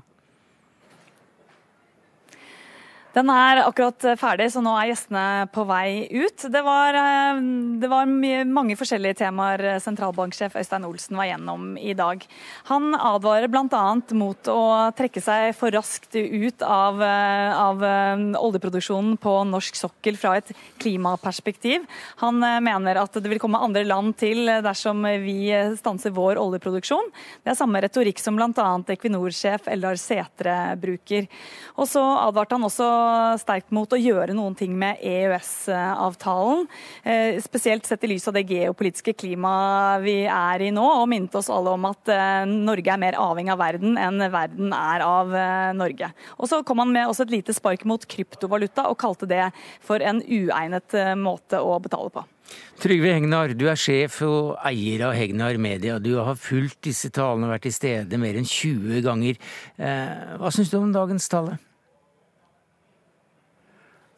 [3.17, 6.43] Den er akkurat ferdig, så nå er gjestene på vei ut.
[6.53, 7.39] Det var, eh,
[7.81, 12.21] det var mange forskjellige temaer sentralbanksjef Øystein Olsen var gjennom i dag.
[12.69, 13.85] Han advarer bl.a.
[14.13, 20.15] mot å trekke seg for raskt ut av, eh, av, eh, oljeproduksjonen på norsk sokkel
[20.15, 21.87] fra et klimaperspektiv.
[22.17, 27.09] Han mener at det vil komme andre land til dersom vi stanser vår oljeproduksjon.
[27.43, 28.77] Det er samme retorikk som bl.a.
[28.93, 31.27] Equinor-sjef Eldar Setre bruker.
[31.77, 33.06] Og så advarte han også
[33.41, 36.65] sterkt mot å gjøre noen ting med EØS-avtalen.
[37.03, 41.35] Eh, spesielt sett i lys av det geopolitiske klimaet vi er i nå, og minnet
[41.37, 45.35] oss alle om at eh, Norge er mer avhengig av verden enn verden er av
[45.35, 46.11] eh, Norge.
[46.37, 49.43] Og Så kom han med også et lite spark mot kryptovaluta, og kalte det
[49.83, 52.23] for en uegnet måte å betale på.
[52.79, 55.97] Trygve Hegnar, du er sjef og eier av Hegnar Media.
[55.99, 59.39] Du har fulgt disse talene og vært til stede mer enn 20 ganger.
[59.75, 61.57] Hva syns du om dagens tale?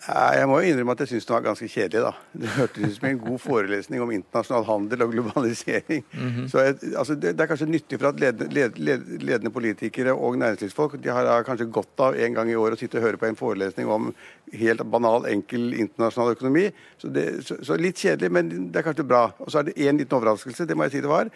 [0.07, 2.01] Jeg må jo innrømme at jeg syns den var ganske kjedelig.
[2.05, 2.11] da.
[2.41, 6.05] Det hørtes ut som en god forelesning om internasjonal handel og globalisering.
[6.13, 6.47] Mm -hmm.
[6.47, 10.13] Så jeg, altså, det, det, er kanskje nyttig for at ledende, led, led, ledende, politikere
[10.13, 13.17] og næringslivsfolk de har kanskje godt av en gang i år å sitte og høre
[13.17, 14.13] på en forelesning om
[14.53, 16.71] helt banal, enkel internasjonal økonomi.
[16.97, 19.31] Så, det, så, så litt kjedelig, men det er kanskje bra.
[19.39, 21.29] Og så er det én liten overraskelse, det må jeg si det var.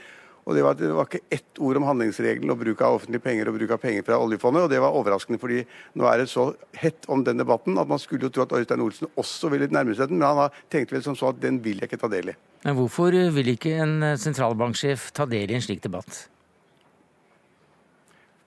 [0.43, 3.47] Og det var, det var, ikke ett ord om handlingsregelen og bruk av offentlige penger
[3.47, 4.65] og bruk av penger fra oljefondet.
[4.65, 5.61] Og det var overraskende, fordi
[5.99, 8.83] nå er det så hett om den debatten at man skulle jo tro at Øystein
[8.83, 11.61] Olsen også ville nærme seg den, men han har tenkt vel som så at den
[11.63, 12.37] vil jeg ikke ta del i.
[12.67, 16.25] Men hvorfor vil ikke en eh, sentralbanksjef ta del i en slik debatt?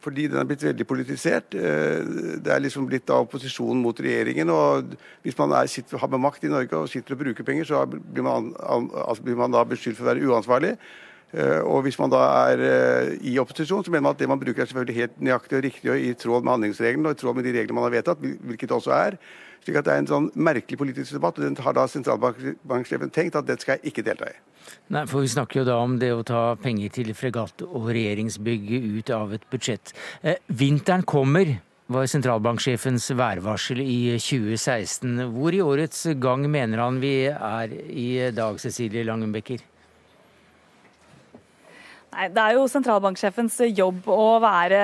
[0.07, 1.57] Fordi den er blitt veldig politisert.
[1.57, 2.05] Eh,
[2.45, 4.53] det er liksom blitt av opposisjonen mot regjeringen.
[4.53, 4.95] og
[5.25, 7.83] Hvis man er, sitter, har med makt i Norge og sitter og bruker penger, så
[7.89, 10.77] blir man, altså blir man da beskyldt for å være uansvarlig.
[11.35, 12.21] Eh, og Hvis man da
[12.53, 15.59] er eh, i opposisjon, så mener man at det man bruker er selvfølgelig helt nøyaktig
[15.59, 17.97] og riktig og i tråd med handlingsreglene og i tråd med de reglene man har
[17.99, 19.19] vedtatt, hvilket det også er.
[19.65, 23.35] slik at Det er en sånn merkelig politisk debatt, og den har da sentralbanksjefen tenkt
[23.35, 24.39] at det skal jeg ikke delta i.
[24.95, 28.91] Nei, for Vi snakker jo da om det å ta penger til fregatt og regjeringsbygget
[28.99, 29.93] ut av et budsjett.
[30.23, 31.59] Eh, vinteren kommer,
[31.89, 35.27] var sentralbanksjefens værvarsel i 2016.
[35.35, 39.63] Hvor i årets gang mener han vi er i dag, Cecilie Langenbecker?
[42.17, 44.81] Nei, Det er jo sentralbanksjefens jobb å være,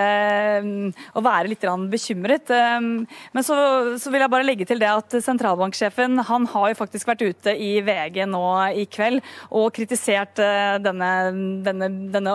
[1.16, 2.51] å være litt bekymret.
[2.53, 3.57] Um, men så,
[3.97, 7.55] så, vil jeg bare legge til det at sentralbanksjefen han har jo faktisk vært ute
[7.57, 8.43] i VG nå
[8.76, 11.11] i kveld og kritisert uh, denne,
[11.64, 12.35] denne, denne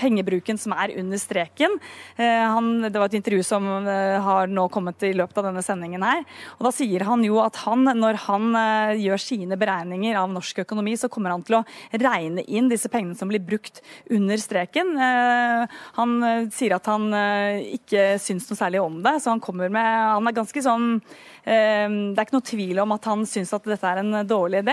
[0.00, 1.76] pengebruken som er under streken.
[2.16, 5.64] Uh, han, det var et intervju som uh, har nå kommet i løpet av denne
[5.66, 6.24] sendingen her.
[6.56, 8.48] Og Da sier han jo at han, når han
[8.96, 13.18] gjør sine beregninger av norsk økonomi, så kommer han til å regne inn disse pengene
[13.18, 13.82] som blir brukt
[14.14, 14.94] under streken.
[14.96, 19.42] Eh, han eh, sier at han eh, ikke syns noe særlig om det, så han
[19.42, 19.84] kommer med
[20.14, 20.98] Han er ganske sånn
[21.44, 24.72] det er ikke noe tvil om at han syns at dette er en dårlig idé.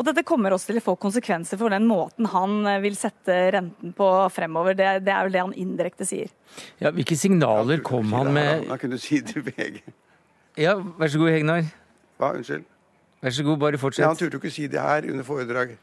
[0.00, 3.92] Og dette kommer også til å få konsekvenser for den måten han vil sette renten
[3.92, 4.78] på fremover.
[4.78, 6.32] Det, det er jo det han indirekte sier.
[6.80, 9.82] Ja, Hvilke signaler kom han med Han kunne si det til VG.
[10.56, 11.68] Ja, vær så god, Hegnar.
[12.16, 12.64] Hva, unnskyld?
[13.20, 14.06] Vær så god, bare fortsett.
[14.06, 15.76] Ja, han turte jo ikke si det her under foredrag.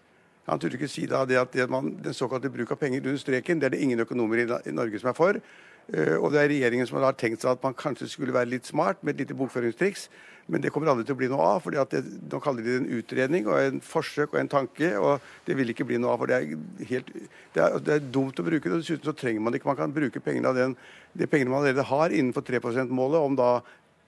[0.49, 3.21] Han turte ikke si da det at det man, den såkalte bruk av penger under
[3.21, 5.39] streken, det er det ingen økonomer i, i Norge som er for.
[5.83, 8.67] Uh, og det er regjeringen som har tenkt seg at man kanskje skulle være litt
[8.67, 10.07] smart med et lite bokføringstriks.
[10.51, 11.61] Men det kommer aldri til å bli noe av.
[11.63, 14.89] for Nå kaller de det en utredning og en forsøk og en tanke.
[14.99, 16.19] og Det vil ikke bli noe av.
[16.19, 16.57] for Det er,
[16.89, 17.13] helt,
[17.55, 18.75] det er, det er dumt å bruke det.
[18.75, 20.75] og Dessuten så trenger man ikke Man kan bruke pengene av den,
[21.13, 23.61] de pengene man allerede har innenfor 3 %-målet, om da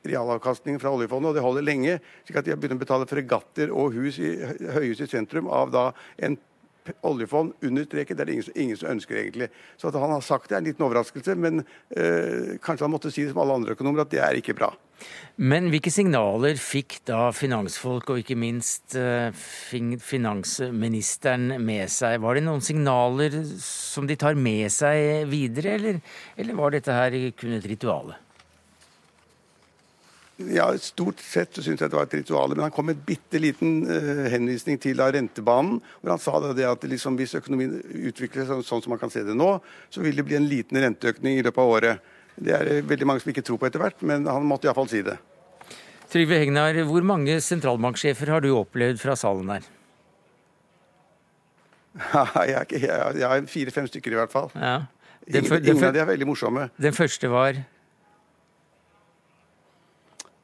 [0.10, 1.99] realavkastningen fra oljefondet, og det holder lenge.
[2.26, 4.36] slik at de har begynt å betale fregatter og hus i,
[4.78, 5.88] høyhus i sentrum av da
[6.18, 6.38] en
[7.01, 8.18] oljefond under streken.
[8.18, 9.49] Det er det ingen, ingen, som ønsker, egentlig.
[9.78, 11.36] Så at han har sagt det, er en liten overraskelse.
[11.39, 14.58] Men øh, kanskje han måtte si det som alle andre økonomer, at det er ikke
[14.58, 14.70] bra.
[15.36, 22.22] Men hvilke signaler fikk da finansfolk, og ikke minst eh, finansministeren, med seg?
[22.24, 23.32] Var det noen signaler
[23.62, 25.95] som de tar med seg videre, eller,
[26.39, 28.16] eller var dette her kun et rituale?
[30.36, 33.05] Ja, Stort sett så syns jeg det var et ritual, men han kom med en
[33.07, 35.77] bitte liten uh, henvisning til da, rentebanen.
[36.01, 37.77] hvor Han sa det at liksom, hvis økonomien
[38.09, 39.53] utvikler seg sånn, sånn som man kan se det nå,
[39.89, 42.11] så vil det bli en liten renteøkning i løpet av året.
[42.36, 44.91] Det er det veldig mange som ikke tror på etter hvert, men han måtte iallfall
[44.91, 45.15] si det.
[46.11, 49.69] Trygve Hegnar, hvor mange sentralbanksjefer har du opplevd fra salen her?
[52.51, 54.51] jeg, jeg, jeg har fire-fem stykker i hvert fall.
[54.59, 54.81] Ja.
[55.25, 56.67] Ingen, ingen av de er veldig morsomme.
[56.75, 57.63] Den første var?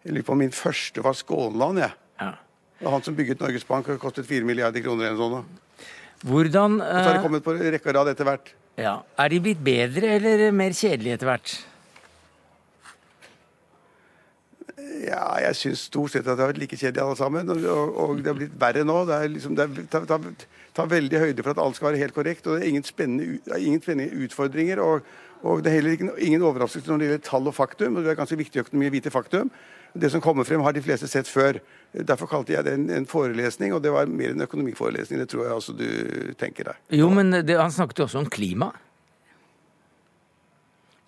[0.01, 1.93] Jeg lurer på min første var Skånland, jeg.
[2.21, 2.31] Ja.
[2.79, 5.89] Det var han som bygget Norges Bank og kostet 4 milliarder kroner eller noe sånt.
[6.25, 6.87] Hvordan uh...
[6.87, 8.53] Så har det kommet på rekke og rad etter hvert.
[8.81, 8.95] Ja.
[9.19, 11.53] Er de blitt bedre eller mer kjedelige etter hvert?
[15.01, 17.49] Ja, jeg syns stort sett at det har vært like kjedelig alle sammen.
[17.53, 19.01] Og, og, det har blitt verre nå.
[19.09, 20.25] Det, liksom, det tar, tar,
[20.77, 22.47] tar, veldig høyde for at alt skal være helt korrekt.
[22.47, 24.81] Og det er ingen spennende, ingen spennende utfordringer.
[24.81, 25.05] Og,
[25.41, 27.97] og, det er heller ikke, ingen overraskelse når det gjelder tall og faktum.
[27.97, 29.53] og Det er ganske viktig økonomi å vite faktum.
[29.93, 31.59] Det som kommer frem, har de fleste sett før.
[31.91, 35.19] Derfor kalte jeg det en, en forelesning, og det var mer en økonomiforelesning.
[35.23, 35.89] Det tror jeg også du
[36.39, 36.79] tenker deg.
[37.01, 38.71] Jo, men det, han snakket jo også om klima.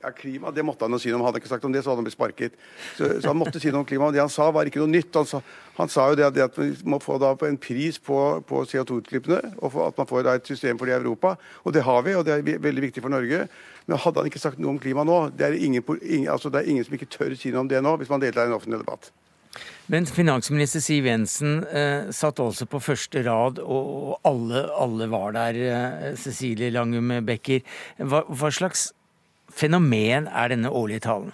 [0.04, 1.26] Ja, klima, Det måtte han jo si noe om.
[1.26, 2.58] Hadde ikke sagt om det, så hadde han blitt sparket.
[2.98, 4.10] Så, så, han måtte si noe om klima.
[4.10, 5.16] og Det han sa, var ikke noe nytt.
[5.16, 5.40] Han sa,
[5.78, 7.16] han sa jo det at, det at, vi må få
[7.48, 11.38] en pris på, på CO2-utslippene, og at man får et system for det i Europa.
[11.64, 13.48] Og det har vi, og det er veldig viktig for Norge.
[13.88, 16.62] Men hadde han ikke sagt noe om klima nå, det er ingen, ingen, altså det
[16.62, 18.60] er ingen som ikke tør si noe om det nå, hvis man deltar i en
[18.60, 19.12] offentlig debatt.
[19.92, 25.60] Men finansminister Siv Jensen eh, satt altså på første rad, og alle, alle var der.
[25.60, 27.62] Eh, Cecilie Langum Becker.
[28.00, 28.92] Hva, hva slags
[29.54, 31.32] fenomen er denne årlige talen?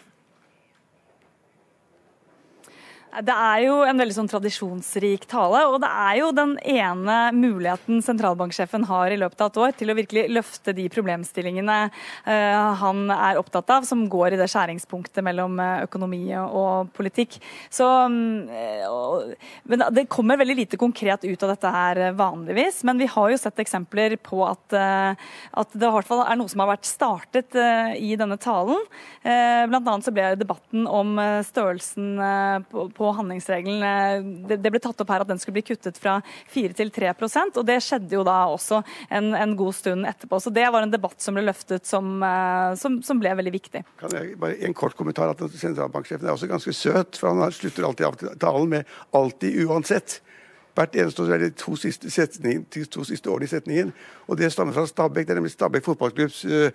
[3.09, 8.03] Det er jo en veldig sånn tradisjonsrik tale, og det er jo den ene muligheten
[8.05, 13.09] sentralbanksjefen har i løpet av et år til å virkelig løfte de problemstillingene uh, han
[13.15, 17.39] er opptatt av, som går i det skjæringspunktet mellom eh, økonomi og politikk.
[17.73, 23.09] Så, uh, men Det kommer veldig lite konkret ut av dette her vanligvis, men vi
[23.09, 26.71] har jo sett eksempler på at, at det i hvert fall er noe som har
[26.75, 27.57] vært startet
[27.97, 28.81] i denne talen.
[29.23, 32.19] Blant annet så ble debatten om størrelsen
[32.69, 34.45] på på handlingsregelen.
[34.49, 36.19] Det, det ble tatt opp her at den skulle bli kuttet fra
[36.51, 40.39] 4 til 3% og det skjedde jo da også en, en god stund etterpå.
[40.43, 43.83] Så det var en debatt som ble løftet som, eh, som, som ble veldig viktig.
[44.01, 45.31] Kan jeg bare En kort kommentar.
[45.31, 50.19] at Sentralbanksjefen er også ganske søt, for han slutter alltid av talen med 'alltid uansett'.
[50.79, 53.89] Hvert eneste år er det to siste, setning, to siste årene i setningen.
[54.31, 55.25] Og det stammer fra Stabæk.
[55.27, 56.69] Det er nemlig Stabæk fotballklubbs uh,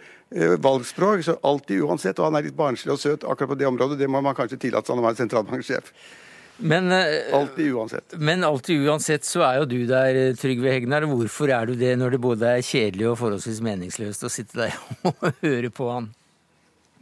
[0.61, 1.22] valgspråk.
[1.24, 2.20] Så alltid uansett.
[2.20, 3.96] Og han er litt barnslig og søt akkurat på det området.
[4.02, 5.88] Det må man kanskje tillate seg når man er sentralbanksjef.
[6.59, 8.18] Men, uh, alltid uansett.
[8.20, 11.09] Men alltid uansett så er jo du der, Trygve Hegnar.
[11.09, 14.76] Hvorfor er du det når det både er kjedelig og forholdsvis meningsløst å sitte der
[15.09, 16.12] og høre på han?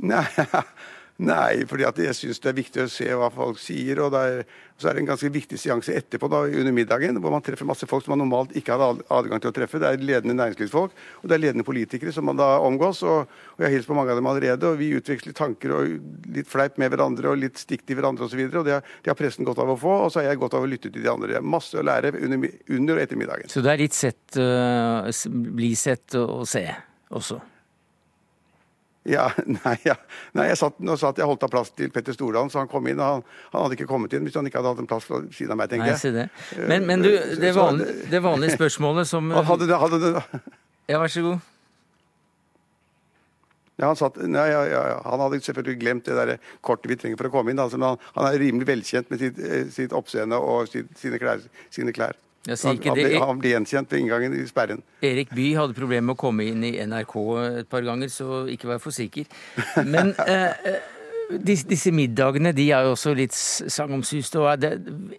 [0.03, 0.25] Nei,
[1.23, 4.01] Nei, fordi jeg syns det er viktig å se hva folk sier.
[4.03, 4.43] og er,
[4.77, 7.87] Så er det en ganske viktig seanse etterpå da, under middagen, hvor man treffer masse
[7.87, 9.79] folk som man normalt ikke hadde adgang til å treffe.
[9.79, 13.05] Det er ledende næringslivsfolk og det er ledende politikere som man da omgås.
[13.07, 14.67] og, og Jeg har hilst på mange av dem allerede.
[14.67, 15.95] og Vi utveksler tanker og
[16.35, 18.43] litt fleip med hverandre og litt stikk til hverandre osv.
[18.43, 20.73] Det, det har pressen godt av å få, og så har jeg godt av å
[20.73, 21.37] lytte til de andre.
[21.37, 23.53] Det er masse å lære under, under og etter middagen.
[23.53, 26.67] Så det er litt sett, uh, bli sett og se
[27.13, 27.52] også?
[29.03, 29.31] Ja,
[29.65, 29.97] nei, ja.
[30.39, 33.01] nei jeg satt, satt jeg holdt av plass til Petter Stordalen, så han kom inn.
[33.03, 35.31] og han, han, hadde ikke kommet inn hvis han ikke hadde hatt en plass ved
[35.35, 36.13] siden av meg, tenker jeg.
[36.13, 36.67] Nei, det.
[36.71, 40.13] Men, men du, eh, det, vanlige, det vanlige spørsmålet som hadde det, hadde det.
[40.91, 41.49] Ja, vær så god.
[43.81, 47.19] Ja, han, satt, nei, ja, ja, han, hadde selvfølgelig glemt det der kortet vi trenger
[47.19, 47.63] for å komme inn.
[47.63, 51.43] Altså, han, han, er rimelig velkjent med sitt, eh, sitt oppseende og sitt, sine klær.
[51.75, 52.15] Sine klær.
[52.43, 54.81] Han, ble, han, ble, gjenkjent ved inngangen i sperren.
[55.07, 57.15] Erik Bye hadde problemer med å komme inn i NRK
[57.63, 59.29] et par ganger, så ikke vær for sikker.
[59.87, 60.75] Men eh,
[61.39, 64.41] disse, disse middagene de er jo også litt sagnomsuste.
[64.43, 64.73] og det,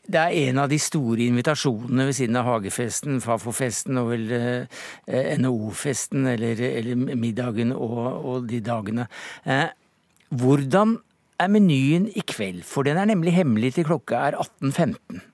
[0.03, 5.33] det, er en av de store invitasjonene ved siden av hagefesten, Fafo-festen og vel eh,
[5.39, 9.07] NHO-festen eller, eller, middagen og, og de dagene.
[9.47, 9.69] Eh,
[10.43, 10.97] hvordan
[11.39, 12.63] er menyen i kveld?
[12.67, 15.29] For den er nemlig hemmelig til klokka er 18.15.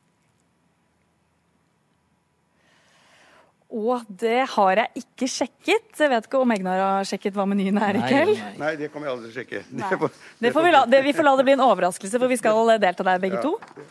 [3.70, 5.91] Og det har jeg ikke sjekket.
[6.01, 8.39] Jeg vet ikke om Egnar har sjekket hva menyen er i kveld?
[8.57, 9.61] Nei, det kommer jeg aldri til å sjekke.
[9.70, 12.32] Det får, det får vi, la, det, vi, får la, det bli en overraskelse, for
[12.32, 13.43] vi skal delta der begge ja.
[13.45, 13.86] to.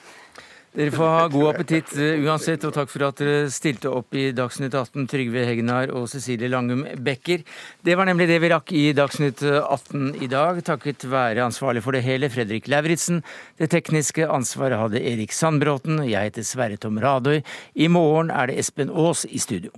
[0.76, 4.28] Dere får ha god appetitt eh, uansett, og takk for at dere stilte opp i
[4.36, 7.42] Dagsnytt 18, Trygve Hegnar og Cecilie Langum Becker.
[7.80, 11.96] Det var nemlig det vi rakk i Dagsnytt 18 i dag, takket være ansvarlig for
[11.96, 13.24] det hele, Fredrik Lauritzen.
[13.56, 16.04] Det tekniske ansvaret hadde Erik Sandbråten.
[16.04, 17.40] Jeg heter Sverre Tom Radøy.
[17.74, 19.72] I morgen er det Espen Aas i studio.